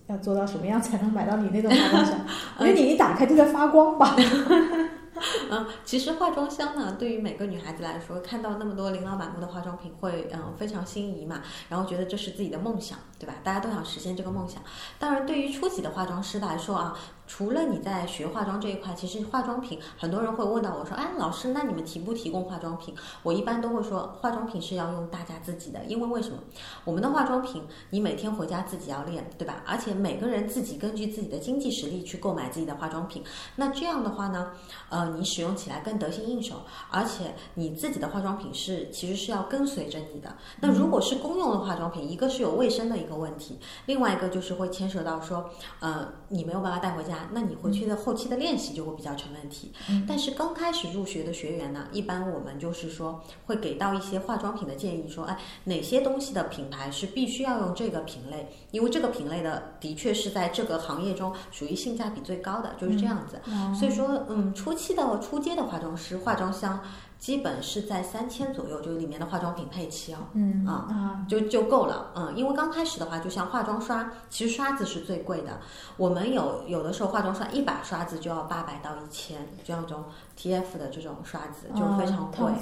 [0.06, 2.18] 要做到什么样才能买到你那种化妆箱？
[2.60, 4.16] 因为你一打开就在发光吧。
[5.50, 13.35] 嗯，其实化妆箱呢，对于每个女孩子来说，看到那么多琳琅满目的化妆品，会嗯非常心仪嘛，然后觉得这是自己的梦想，对吧？
[13.42, 14.62] 大家都想实现这个梦想。
[14.98, 16.96] 当然，对于初级的化妆师来说啊。
[17.28, 26.38] 除了你在学化妆这一块，其实化妆品很多人会问到我说：“哎，老师，那你们提不提供化妆品？”我一般都会说，化妆品是要用大家自己的，因为为什么？
[26.84, 29.62] 我们的化妆品你每天回家自己要练，对吧？
[29.66, 33.22] 而且每个人自己根据自己的经济实力去购买自己的化妆品，
[33.56, 34.52] 那这样的话呢，
[34.88, 40.34] 呃，你使用起来更得心应手，而且你自己的化妆品是其实是要跟随着你的。
[40.60, 47.17] 那如果是公用的化妆品，一个是有卫生的一个问题，另外一个就是会牵涉到说，呃，你没有办法带回家。
[47.33, 49.72] 那你回去的后期的练习就会比较成问题。
[50.07, 63.40] 但是刚开始入学的学员呢，一般我们就是说会给到一些化妆品的建议，说哎哪些东西的品牌是必须要用这个品类，因为这个品类的的确是在这个行业中属于性价比最高的，就是这样子。
[63.78, 66.81] 所以说，嗯，初期的初阶的化妆师化妆箱。
[67.18, 75.59] 基本是在三千左右，就是里面的化妆品配齐哦，嗯啊，就就够了，嗯，因为刚开始的话，就像化妆刷，其实刷子是最贵的，
[75.96, 80.04] 我们有有的时候化妆刷一把刷子就要八百到一千，这种
[80.38, 82.53] T F 的这种刷子就非常贵，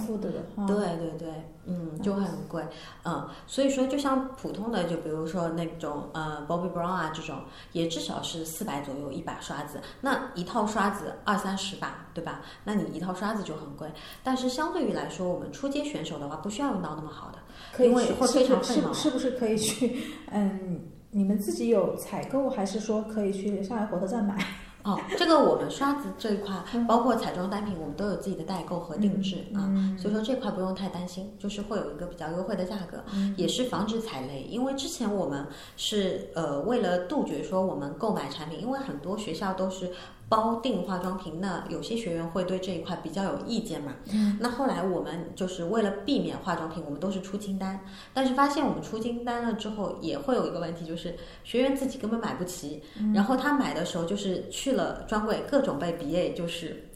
[0.67, 1.29] 对对对，
[1.67, 2.65] 嗯，就很贵，
[3.05, 7.41] 嗯，所以说就像普通的，就比如说那种呃 Bobbi Brown 啊这种，
[7.73, 12.41] 也至少是四百左右一把刷子，那一套刷子二三十把，对吧？
[12.65, 13.87] 那你一套刷子就很贵，
[14.25, 14.47] 但是。
[14.57, 18.91] 相对于来说，我们初阶选手的话，不需要用到那么好的，因为会非常费毛。
[18.95, 20.03] 是不是可以去？
[20.33, 24.35] 嗯，你们自己有采购，还是说可以去上海火车站买？
[24.87, 26.55] 哦，这个我们刷子这一块，
[26.87, 29.67] 包括彩妆单品，我们都有自己的代购和定制啊，
[29.99, 33.03] 所以说这块不用太担心，就是会有一个比较优惠的价格，
[33.37, 34.43] 也是防止踩雷。
[34.49, 35.45] 因为之前我们
[35.77, 39.91] 是呃为了杜绝说我们购买产品，因为很多学校都是。
[40.29, 43.95] 包定化妆品，那有些学员会对这一块比较有意见嘛？
[44.13, 47.81] 嗯，那后来我们就是为了避免化妆品，我们都是出清单。
[48.13, 52.83] 但是发现我们出清单了之后，也会有一个问题，就是学员自己根本买不齐，
[53.15, 56.89] 然后他买的时候就是去了专柜，各种被 BA 就是。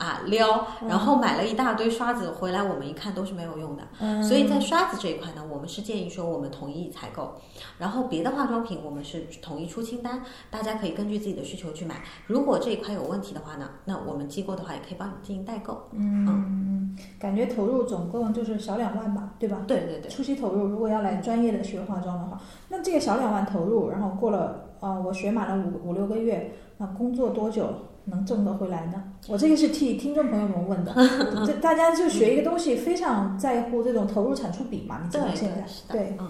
[0.00, 3.82] 啊撩，然后买了一大堆刷子回来，我们一看都是没有用的。
[4.00, 7.34] 嗯，所以在刷子这一块呢，我们是建议说我们统一采购，
[7.76, 12.02] 然后别的化妆品我们是统一出清单，大家可以根据自己的需求去买。
[12.26, 15.86] 如果这一块有问题的话呢，那我们机构的话也可以帮你进行代购。
[15.92, 19.58] 嗯嗯，感觉投入总共就是小两万吧，对吧？
[19.68, 20.10] 对对对。
[20.10, 27.68] 初期投入，如果要来专业的学化妆的话，那这个小两万投入，然后过了呃，我学满了五五六个月，那工作多久？
[28.06, 29.02] 能挣得回来呢？
[29.28, 30.92] 我这个是替 听众朋友们问的。
[31.46, 35.00] 这大家就学一个东西，非常在乎这种投入产出比嘛？
[35.04, 36.28] 你知道现在对，嗯，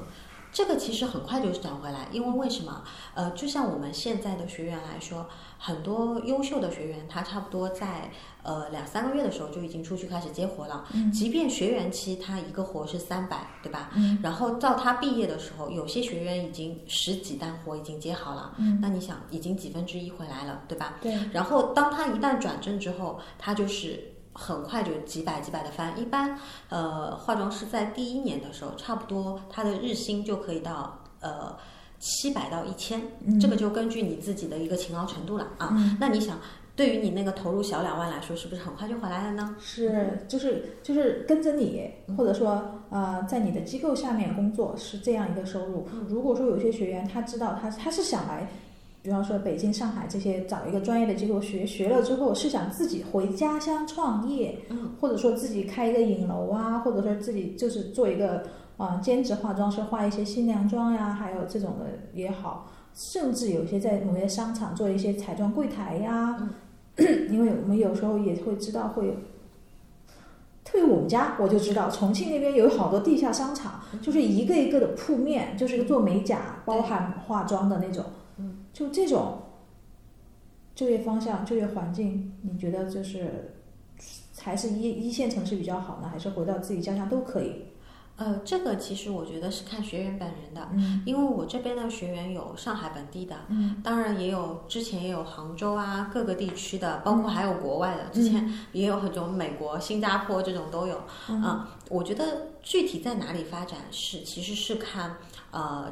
[0.52, 2.82] 这个其实很快就转回来，因为为什么？
[3.14, 5.26] 呃，就像我们现在的学员来说。
[5.62, 8.10] 很多优秀的学员，他差不多在
[8.42, 10.86] 呃两三个月的时候就已经出去开始接活了。
[10.94, 13.90] 嗯，即便学员期他一个活是三百，对吧？
[13.94, 18.54] 嗯，然后到他毕业的时候，有些学员已经十几单活已经接好了。
[18.56, 20.94] 嗯，那你想，已经几分之一回来了，对吧？
[21.02, 21.14] 对。
[21.30, 24.02] 然后当他一旦转正之后，他就是
[24.40, 26.00] 很快就几百几百的翻。
[26.00, 31.54] 一般呃化妆师在第一年的时候，差不多他的日薪就可以到呃。
[32.02, 32.98] 七百到一千，
[33.38, 35.76] 这个就根据你自己的一个勤劳程度了啊。
[36.00, 36.38] 那你想，
[36.74, 39.54] 对于你那个投入小两万来说，是不是很快就回来了呢？
[39.60, 45.86] 是，就是就是跟着你，或者说呃，在你的机构下面工作是这样一个收入。
[46.08, 48.48] 如果说有些学员他知道他他是想来，
[49.02, 54.58] 比方说北京、上海这些找一个专业的机构学学了之后，是想自己回家乡创业，
[55.00, 58.42] 或者说自己开一个影楼啊，或者说自己就是做一个。
[58.80, 61.84] 啊，兼职化妆师画一些新娘妆呀，还有这种的
[62.14, 66.48] 也好，甚至有些在某些商场做一些彩妆柜台呀。
[66.96, 69.12] 因为我们有时候也会知道会有，
[70.64, 78.02] 特别我们家我就知道，重庆那边有好多地下商场，就是一个一个的铺面，就是做美甲，包含化妆的那种。
[78.70, 79.42] 嗯，就这种
[80.74, 83.54] 就业方向、就业环境，你觉得就是
[84.38, 87.64] 还是一一线城市比较好呢，还是回到自己家乡都可以？
[88.16, 105.16] 呃，这个其实我觉得是看学员本人的，嗯，因为我这边的学员有上海本地的，嗯，当然也有之前也有杭州啊各个地区的，包括还有国外的，之前也有很多美国、新加坡这种都有，嗯，我觉得具体在哪里发展是其实是看
[105.50, 105.90] 呃。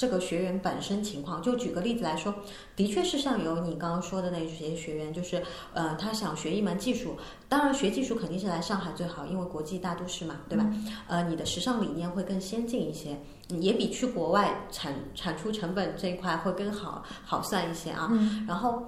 [0.00, 1.42] 这个学员本身情况。
[1.42, 2.34] 就举个例子来说，
[2.74, 5.42] 的确是像有你刚刚说的那些学员，就是
[5.74, 7.18] 呃，他想学一门技术，
[7.50, 10.64] 当然学技术肯定是来上海最好，因为国际大都市嘛，对吧？
[11.06, 18.10] 呃，你的时尚理念会更先进一些，也比去国外产产出成本这一块会更好好算一些啊。
[18.48, 18.82] 然后。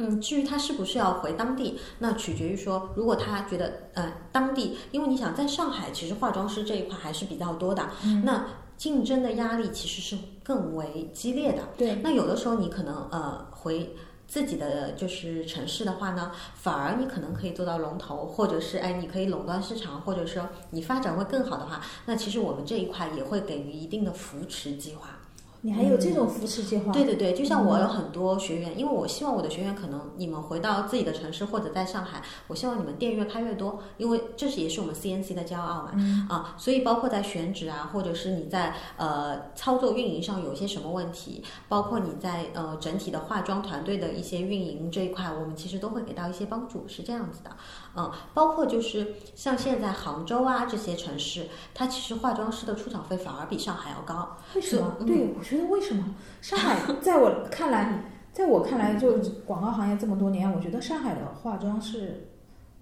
[0.00, 7.84] 嗯，至于他是不是要回当地，那取决于说，如果他觉得，呃，当地，因为你想在上海，其实化妆师这一块还是比较多的，
[8.22, 8.46] 那
[8.78, 11.62] 竞争的压力其实是更为激烈的。
[11.76, 13.94] 对，那有的时候你可能呃回
[14.26, 25.17] 自己的就是城市的话呢，反而你可能可以做到龙头，或者是哎，你可以垄断市场，或者说你发展会更好的话，那其实我们这一块也会给予一定的扶持计划。
[25.62, 26.92] 你还有这种扶持计划？
[26.92, 35.92] 对对对，就像我有很多学员，因为我希望我的学员可能你们回到自己的城市或者在上海，我希望你们店越开越多，因为这是也是我们 CNC 的骄傲嘛。
[36.28, 47.50] 啊，所以包括在选址啊，或者是你在呃操作运营上有些什么问题，包括你在呃整体的化妆团队的一些运营这一块，我们其实都会给到一些帮助，是这样子的。
[47.96, 54.36] 嗯，包括就是像现在杭州啊这些城市，它其实化妆师的出场费反而比上海要高。
[54.54, 54.94] 为什么？
[55.04, 62.28] 对，我觉得为什么上海在我看来，在我看来，就广告行业这么多年，我觉得上海的化妆师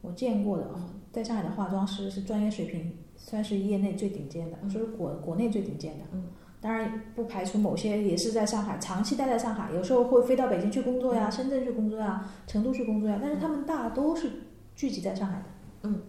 [0.03, 0.69] 我见过的，
[1.13, 6.05] 在上海的化妆师是专业水平，算是业内最顶尖的，就是国国内最顶尖的。
[6.13, 6.25] 嗯，
[6.61, 14.31] 当然不排除某些也是在上海长期待在上海，有时候会飞到北京去工作呀，深圳去工作呀，成都去工作呀，但是他们大都是。
[14.77, 15.45] 聚集在上海的，
[15.85, 16.03] 嗯，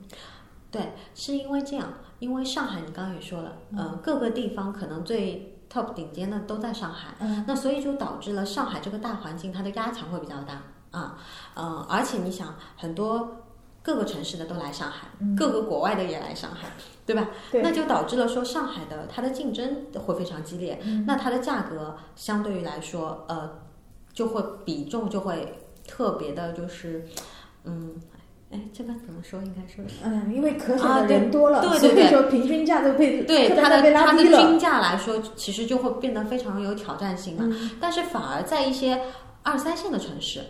[0.69, 1.87] 对，是因为这样，
[2.19, 11.17] 因为上海你刚刚也说了，嗯，各个地方可能最 top 顶尖的都在上海，嗯，那所以就导致了上海这个大环境它的压强会比较大啊，
[11.55, 13.37] 嗯，而且你想，很多
[13.81, 16.67] 各个城市的都来上海，各个国外的也来上海，
[17.05, 17.29] 对吧？
[17.49, 23.59] 对，那就导致了说上海的它的竞争会非常激烈，那它的价格相对于来说，呃，
[24.11, 27.07] 就会比重就会特别的，就是，
[27.63, 27.95] 嗯。
[28.49, 29.41] 哎，这个怎么说？
[29.41, 37.57] 应该说是嗯，因为可选的人多了，所以说平均价都被对它的它的均价来说，其实就会变得非常有挑战性了。
[37.79, 39.01] 但是反而在一些
[39.43, 40.41] 二三线的城市，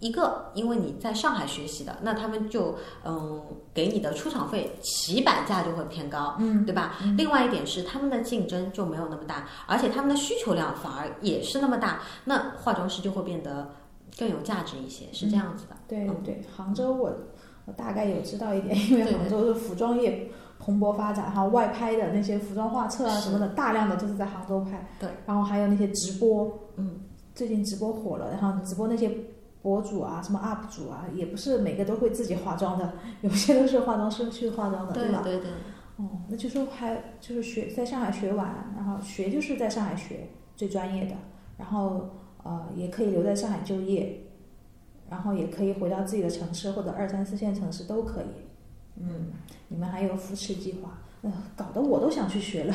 [0.00, 3.42] 一个因为你在上海学习的，那他们就嗯
[3.74, 6.96] 给你的出场费起板价就会偏高，嗯，对吧？
[7.18, 13.70] 另外一点是他们的竞争就没有那么大，而且他们的需求量反而也是那么大，那化妆师就会变得
[14.18, 15.76] 更有价值一些，是这样子的。
[15.88, 17.12] 对对，杭州我。
[17.66, 24.86] 我大概有知道一点，因为杭州是服装业蓬勃发展，哈，外拍的那些服装画册啊什么的，大量的就是在杭州拍。
[25.00, 25.08] 对。
[25.24, 27.00] 然后还有那些直播，嗯，
[27.34, 29.10] 最近直播火了，然后直播那些
[29.62, 35.22] 博主啊，什么 UP 主啊，也不是每个都会自己化妆的，有些都是化妆师去化妆的，对吧？
[35.24, 35.50] 对对。
[35.96, 41.14] 哦，那就说还就是学在上海学完，然后学就是在上海学最专业的，
[41.56, 42.10] 然后
[42.44, 44.20] 呃也可以留在上海就业。
[45.10, 49.26] 然后也可以回到自己的城市或者二三四线城市都可以，嗯，
[49.68, 52.74] 你们还有扶持计划，呃，搞得我都想去学了，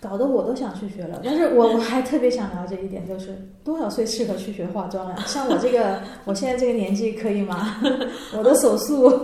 [0.00, 1.20] 搞得我都想去学了。
[1.24, 5.16] 但是我我还特别想了解一点，就是多少岁适合去学化妆呀？
[5.26, 7.76] 像我这个，我现在这个年纪可以吗？
[8.38, 9.10] 我的手速。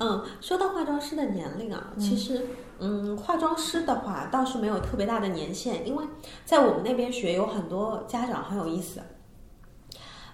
[0.00, 2.46] 嗯，说到化妆师的年龄啊，其实，嗯，
[2.84, 6.04] 嗯化妆师的话倒是没有特别大的年限，因为
[6.44, 9.00] 在我们那边学有很多家长很有意思。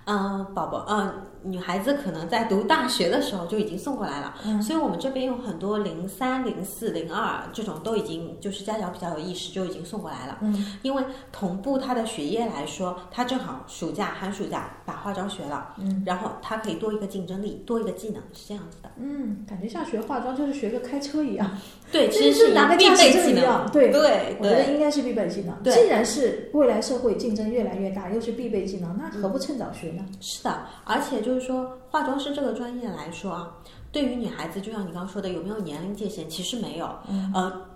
[0.07, 21.49] 嗯，宝宝，嗯，女孩子可能在读大学的时候就已经送过来了，嗯，所以我们这边有很多零三、零四、零二这种都已经就是家长比较有意识，就已经送过来了，嗯，因为同步他的学业来说，他正好暑假、寒暑假把化妆学了，嗯，然后他可以多一个竞争力，多一个技能，是这样子的，嗯，感觉像学化妆就是学个开车一样，
[21.93, 25.55] 对，其实是拿个驾驶证一样，对，对，我觉得应该是必备技能。
[25.63, 30.05] 对，既然是未来社会竞争越来越大，又是必备技能，那何不趁早学呢？
[30.21, 30.59] 是的。
[30.85, 33.55] 而且就是说，化妆师这个专业来说啊，
[33.93, 36.27] 对于女孩子，就像你刚刚说的，有没有年龄界限？
[36.27, 36.87] 其实没有，
[37.35, 37.67] 呃，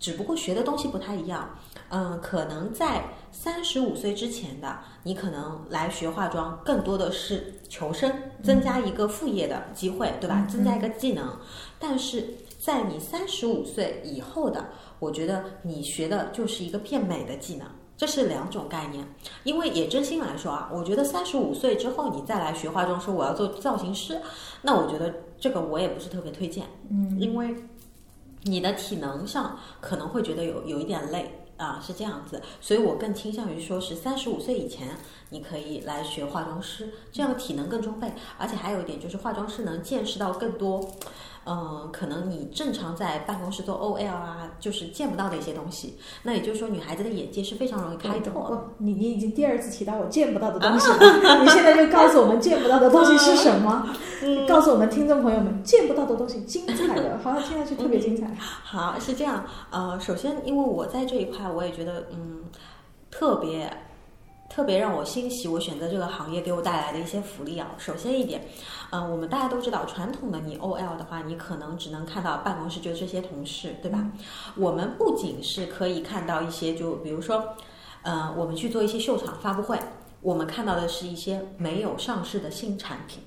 [0.00, 1.50] 只不过学的东西不太一样。
[1.90, 8.10] 嗯，可能在三十五岁之前的，你可能来学化妆，更多的是求生，
[8.42, 10.46] 增加一个副业的机会，对吧？
[10.50, 11.36] 增加一个技能。
[11.78, 12.26] 但是
[12.58, 17.66] 在你三十五岁以后的，我觉得你学的就是一个变美的技能。
[18.02, 19.06] 这是两种概念，
[19.44, 24.20] 因为也真心来说啊，我觉得三十五岁之后你再来学化妆，说我要做造型师，
[24.62, 27.54] 那我觉得这个我也不是特别推荐，嗯，因为
[28.42, 34.96] 你的体能上可能会觉得有有一点累，啊，是这样子，所以我更倾向于说是三十五岁以前，
[35.30, 40.90] 你可以来学化妆师，这样体能更充沛，而且还有一点就是化妆师能见识到更多。
[41.44, 45.98] 嗯，可能你正常在办公室做 OL 啊，就是见不到的一些东西。
[46.22, 48.64] 那也就是说，女孩子的眼界是非常容易开拓的。
[48.78, 53.86] 你你已经第二次提到我见不到的东西 了，你现在就告诉我们见不到的东西是什么？
[54.48, 58.28] 告诉我们听众朋友们，见不到的东西精彩的，好像听上去特别精彩。
[58.36, 59.44] 好，是这样。
[59.70, 62.44] 呃，首先，因为我在这一块，我也觉得嗯，
[63.10, 63.68] 特别。
[64.54, 67.70] 特别让我欣喜，我选择这个行业给我带来的一些福利啊。
[67.78, 68.46] 首先一点，
[68.90, 74.06] 嗯，我们大家都知道，传统的你 OL 的话，你可能只能看到办公室就这些同事，对吧？
[74.54, 77.54] 我们不仅是可以看到一些，就比如说，
[78.02, 79.78] 呃，我们去做一些秀场发布会，
[80.20, 83.22] 我们看到的是一些没有上市的新产品，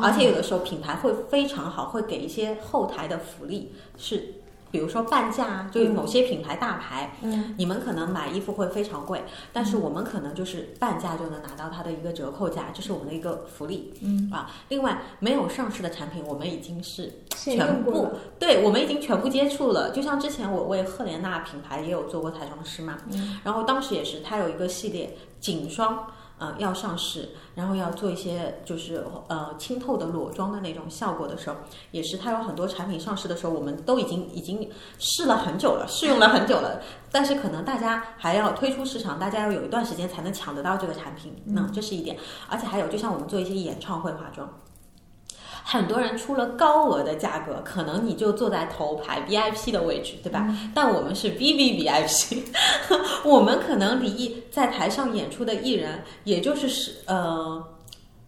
[0.00, 4.32] 而且有的时候品牌会非常好，会给一些后台的福利是。
[4.70, 14.50] 比如说半价，就某些品牌大牌，嗯，你们可能买衣服会非常贵，但是我们可能就是半价就能拿到它的一个折扣价，这是我们的一个福利，嗯啊。
[14.68, 18.08] 另外，没有上市的产品，我们已经是全部，
[18.38, 19.90] 对我们已经全部接触了。
[19.90, 22.98] 就像之前我为赫莲娜品牌也有做过彩妆师嘛，
[23.44, 26.06] 然后当时也是，它有一个系列颈霜。
[26.38, 31.56] 呃，要上市，然后要做一些就是呃清透的裸妆的那种效果的时候，
[31.90, 34.68] 也是它有很多产品上市的时候，我们都已经已经
[34.98, 36.80] 试了很久了，试用了很久了，
[37.10, 42.16] 但是可能大家还要推出市场，大家要有一段时间才能抢得到这个产品，那这是一点，
[42.48, 44.48] 而且还有，就像我们做一些演唱会化妆。
[45.70, 50.48] 很多人出了高额的价格，可能你就坐在头排 VIP 的位置，对吧？
[50.74, 52.42] 但我们是 VVVIP，
[53.22, 57.62] 我们可能离在台上演出的艺人，也就是十呃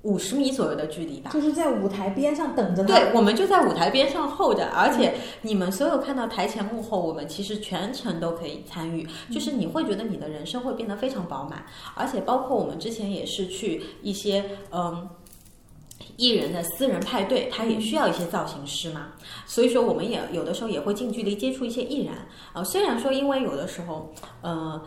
[0.03, 1.31] 五十米左右的距离吧。
[1.33, 2.85] 就是在舞台边上等着。
[2.85, 9.09] 对，我们就在舞台边上候着，而且你们所有看到台前幕后，我们其实全程都可以参与。
[9.33, 11.65] 就是你会觉得你的人生会变得非常饱满，
[11.95, 15.09] 而且包括我们之前也是去一些嗯。
[16.17, 19.09] 艺人的私人派对，他也需要一些造型师嘛，
[19.47, 22.15] 所以说我们也有的时候也会近距离接触一些艺人
[22.53, 22.63] 啊。
[22.65, 24.81] 虽然说因为有的时候，呃。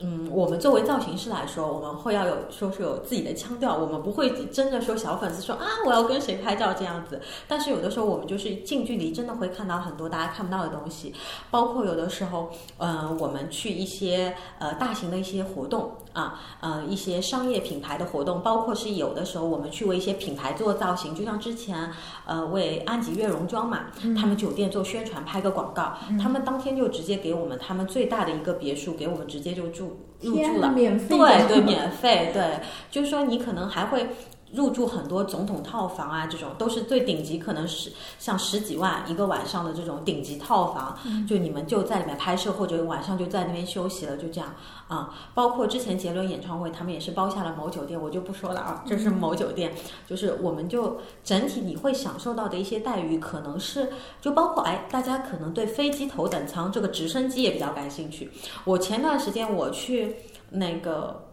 [0.00, 7.20] 嗯，我们作为造型师来说，我们会要有说是有自己的腔调，我们不会真的说小粉丝说啊，我要跟谁拍照这样子。
[7.48, 11.12] 但是有的时候我们就是近距离，真的会看到很多大家看不到的东西，
[11.50, 12.48] 包括有的时候，
[12.78, 21.90] 呃，我们去一些呃大型的一些活动啊，呃一些商业品牌的活动，包括是有的时候我们去为一些品牌做造型，就像之前
[22.26, 23.86] 呃为安吉悦容妆嘛，
[24.18, 30.00] 他们酒店做宣传拍个广告，他们当天就直接给我们他们最大的一个别墅，给我们直接就住。
[30.20, 32.58] 入住了，免费对对，免费，对，
[32.90, 34.08] 就是说你可能还会。
[34.52, 44.54] 入住很多总统套房啊，这种都是最顶级，可能是像十几万一个晚上的这种顶级套房，就你们就在里面拍摄，或者晚上就在那边休息了，就这样
[44.88, 45.14] 啊。
[45.34, 49.72] 包括之前杰伦演唱会，他们也是包下了某酒店，我就不说了啊，这是某酒店，
[50.06, 53.90] 就是我们就整体你会享受到的一些待遇，可能是
[54.20, 58.30] 就包括哎，大家可能对飞机头等舱这个直升机也比较感兴趣。
[58.64, 60.16] 我前段时间我去
[60.50, 61.27] 那个。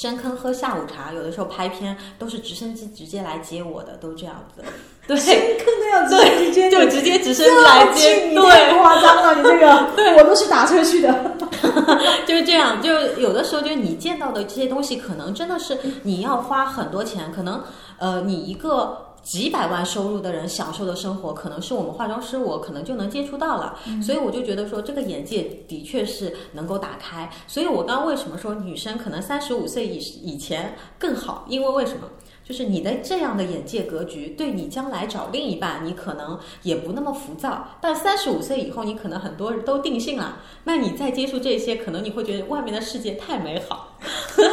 [0.00, 4.62] 深坑喝下午茶，有的时候拍片都是直升机直接来接我的，都这样子。
[5.08, 11.36] 对，深坑都要直接就直接直升机来接，对，夸张了，你这个， 对我都是打车去的。
[12.28, 17.60] 就是这样，就有的时候，就你见到的这些东西，可能真的是你要花很多钱，可能
[17.98, 19.07] 呃，你一个。
[19.22, 27.30] 几百万收入的人享受的生活，可能是我们化妆师我可能就能接触到了，所以我就觉得说这个眼界的确是能够打开。
[27.46, 31.44] 所以我刚刚为什么说女生可能三十五岁以以前更好？
[31.48, 32.08] 因为为什么？
[32.48, 37.76] 就是你的这样的眼界格局，对你将来找另一半，你可能也不那么浮躁。
[37.78, 43.98] 但三十五岁以后，你可能很多人都定性了，那你再接触这些，可能你会觉得外面的世界太美好。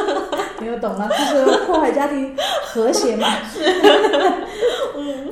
[0.60, 2.36] 没有懂了，就是破坏家庭
[2.66, 3.28] 和谐嘛。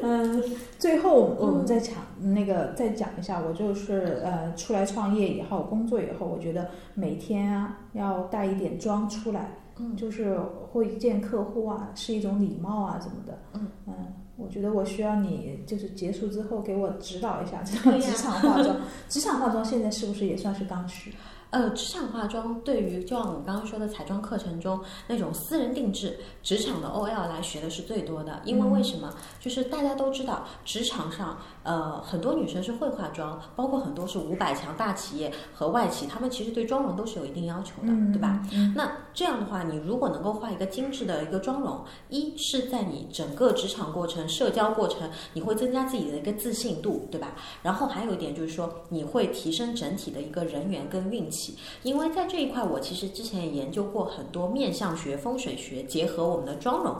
[0.02, 0.42] 嗯，
[0.78, 9.58] 最后我们再讲那个，再讲一下，我就是呃，出来创业以后，工作以后，我觉得每天啊要带一点妆出来。
[9.78, 10.38] 嗯，就是
[10.70, 13.38] 会见客户啊，是一种礼貌啊，怎么的？
[13.54, 13.94] 嗯嗯，
[14.36, 18.76] 我觉得我需要你，就是结束之后给我指导一下这种职场化妆。
[19.08, 21.12] 职场化妆现在是不是也算是刚需？
[21.54, 28.40] 呃，职场化妆对于就像我们刚刚说的彩妆课程中那种私人定制，职场的 OL 来学的是最多的。
[28.44, 29.14] 因为为什么？
[29.38, 38.42] 就是大家都知道，职场上呃很多女生是会化妆，包括很多是五百强大企业和外企，他们其实对妆容都是有一定要求的，对吧？
[38.74, 47.36] 那这样的话，你如果能够画一个精致的一个妆容，一是在你整个职场过程、社交过程，你会增加自己的一个自信度，对吧？
[47.62, 51.43] 然后还有一点就是说，你会提升整体的一个人缘跟运气。
[51.82, 56.94] 因为在这一块，我其实之前也研究过很多面相学、风水学结合我们的妆容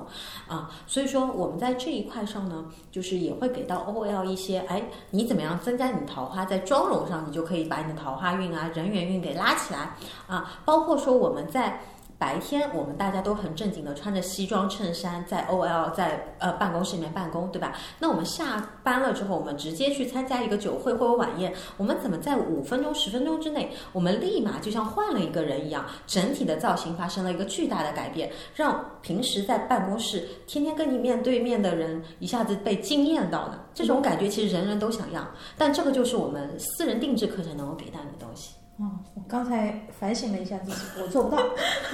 [0.49, 11.81] 啊，所以说我们在这一块上呢，就是也会给到 OL 一些，哎，你怎么样增加你的桃花，在妆容上，你就可以把你的桃花运啊、人缘运给拉起来啊，包括说我们在。
[12.25, 17.77] 白天我们大家都很正经的穿着西装衬衫在 OL 在呃办公室里面办公，对吧？
[17.99, 33.67] 那我们下班了之后，我们直接去参加一个酒会或者晚宴，我们怎么在五分钟十分钟之内，我们立马就像换了一个人一样，整体的造型发生了一个巨大的改变，让平时在办公室天天跟你面对面的人一下子被惊艳到了。
[33.75, 35.23] 这种感觉其实人人都想要，
[35.59, 38.55] 但这个就是我们私人定制课程能够给到你的东西。
[38.77, 41.43] 哦，我刚才反省了一下自己，我做不到，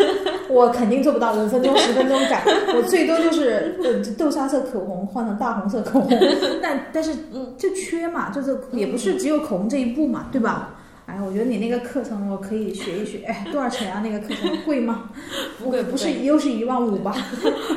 [0.49, 2.43] 我肯定做不到五分钟、十分钟改，
[2.75, 6.19] 我最多就是呃豆沙色口红换成大红色口红，
[6.63, 7.15] 但但是
[7.59, 10.77] 就缺嘛，就是也不是只有口红这一步嘛，对吧？
[11.05, 14.01] 哎，我觉得你那个课程我可以学一学，哎，多少钱啊？
[14.03, 15.11] 那个课程贵吗？
[15.59, 17.13] 不贵，不是又是一万五吧？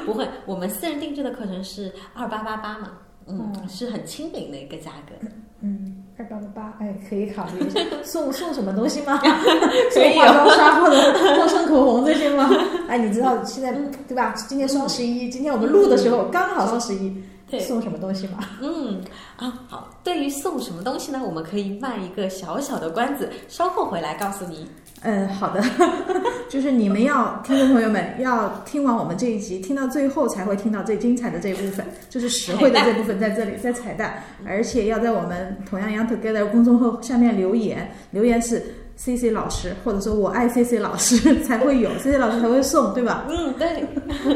[0.06, 2.92] 不会，我们私人定制的课程是二八八八嘛，
[3.28, 5.28] 嗯，是很亲民的一个价格，
[5.64, 5.96] 嗯。
[6.16, 7.80] 二八八八，哎，可以考虑一下。
[8.06, 9.20] 送送什么东西吗？
[9.92, 12.48] 送化妆刷或者陌生口红这些吗？
[12.88, 13.72] 哎，你知道现在
[14.08, 14.32] 对吧？
[14.48, 17.12] 今天双十一，今天我们录的时候刚好双十一，
[17.60, 18.38] 送什么东西吗？
[18.62, 19.02] 嗯
[19.38, 19.90] 啊，好。
[20.04, 21.20] 对于送什么东西呢？
[21.26, 24.70] 我们可以卖一个小小的关子，稍后回来告诉你。
[25.02, 25.62] 嗯，好的，
[26.48, 38.64] 就是你们要听众朋友们要听完我们这一集，听到最后才会听到最精彩的这一部分，就是实惠的这部分在这里，在彩蛋，而且要在我们同样 Young Together 公众号下面留言，留言是
[38.96, 43.26] C C 老师，或者说我爱 C C 老师才会有， C C 老师才会送，对吧？
[43.30, 43.86] 嗯，对。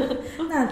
[0.50, 0.68] 那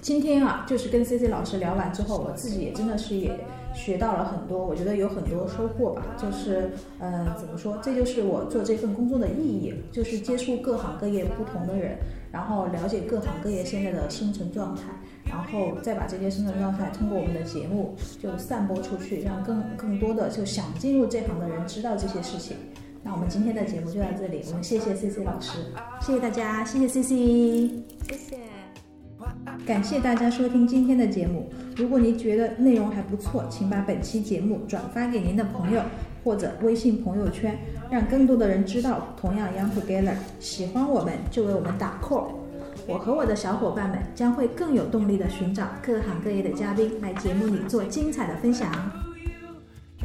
[0.00, 3.38] 今天啊，就是跟 C C 老师聊完之后，我自己也真的是也。
[3.78, 6.04] 学到了很多，我觉得有很多收获吧。
[6.20, 7.78] 就是，呃，怎么说？
[7.80, 11.96] 这就是我做这份工作的意义，就是接触各行各业不同的人，
[12.32, 14.82] 然后了解各行各业现在的生存状态，
[15.24, 22.56] 然后再把这些生存状态通过我们的节目就散播出去，让更更多的就想进入这行的人知道这些事情。
[23.04, 25.58] 那我们今天的节目就到这里，我们谢谢 C C 老师，
[26.00, 27.16] 谢谢大家，谢谢 C C，
[28.08, 28.57] 谢谢。
[29.66, 31.50] 感谢大家收听今天的节目。
[31.76, 35.82] 如果您觉得内容还不错，请把本期节目转发给您的朋友
[36.24, 37.58] 或者微信朋友圈，
[37.90, 39.08] 让更多的人知道。
[39.16, 42.28] 同样，Young Together，喜欢我们就为我们打 call。
[42.86, 48.70] 我和我的小伙伴们将会更有动力地寻找各行各业的嘉宾来节目里做精彩的分享。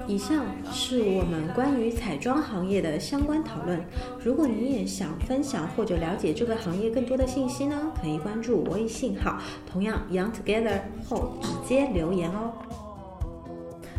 [0.08, 3.80] 以上是我们关于彩妆行业的相关讨论。
[4.24, 9.40] 如果你也想分享或者了解这个行业更多的信息呢，可以关注微信号，
[9.72, 12.52] 同样 Young Together 后直接留言哦。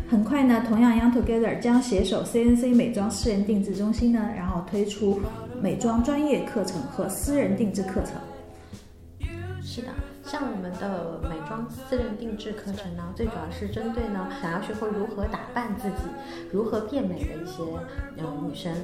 [0.07, 5.19] 很快呢，同样 Young Together 将携手 CNC 美妆私人定制中心呢，然后推出
[5.59, 9.27] 美妆专业课程和私人定制课程。
[9.63, 9.87] 是的。
[10.35, 16.09] 像我们的美妆私人定制课程呢，最主要是针对呢想要学会如何打扮自己、
[16.51, 17.63] 如何变美的一些
[18.17, 18.75] 嗯女生，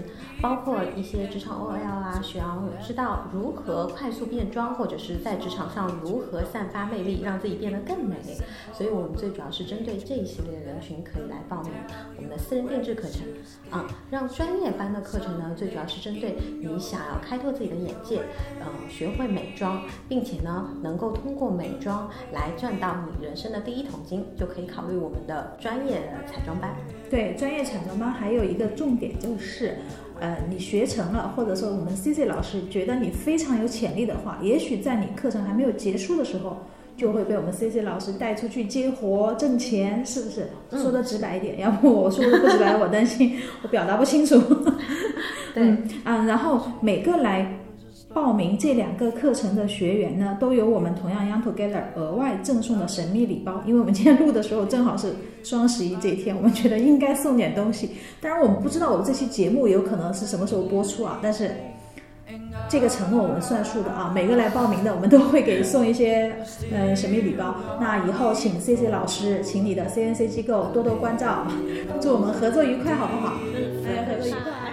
[0.42, 8.16] 包括一些职场 OL 啊，需要知道如何快速变装，或者是在职场上如何散发魅力，让自己变得更美。
[8.72, 11.74] 所以我们最主要是针对这一系列人群可以来报名
[12.16, 13.24] 我们的私人定制课程
[13.70, 13.86] 啊。
[14.10, 18.22] 让专业班的课程呢，最主要是针对你想要开拓自己的眼界，
[18.62, 21.36] 嗯，学会美妆，并且呢能够通。
[21.41, 26.76] 过过美妆来赚到你人生的第一桶金，就可以考虑我们的专业彩妆班。
[27.10, 29.78] 对，专业彩妆班还有一个重点就是，
[30.20, 36.58] 呃，你学成了，或者说我们 C C 老师觉得你非常有潜力的话，也许在你课程还没有结束的时候，
[36.96, 40.48] 就会被我们 C C 老师带出去接活挣钱，是不是？
[40.80, 44.40] 说的直白一点，要不我说的不直白，我担心我表达不清楚。
[45.56, 45.76] 对，
[46.06, 47.58] 嗯，然后每个来。
[48.14, 53.62] 报名这两个课程的学员呢，都有我们同样 Young Together 额外赠送的神秘礼包。
[53.66, 57.92] 因为我们今天录的时候正好是双十一这一天，我们觉得应该送点东西。
[58.20, 61.20] 当然，我们不知道我们这期节目有可能是什么时候播出啊。
[61.22, 61.52] 但是
[62.70, 66.34] 这个承诺我们算数的啊，每个来报名的我们都会给送一些
[66.72, 67.56] 嗯神秘礼包。
[67.80, 71.48] 那以后请 C C 老师，请你的 C N C 机构多多关照，
[72.02, 73.34] 祝我们合作愉快，好不好？
[73.86, 74.71] 大家合作愉快。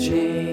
[0.00, 0.49] Change.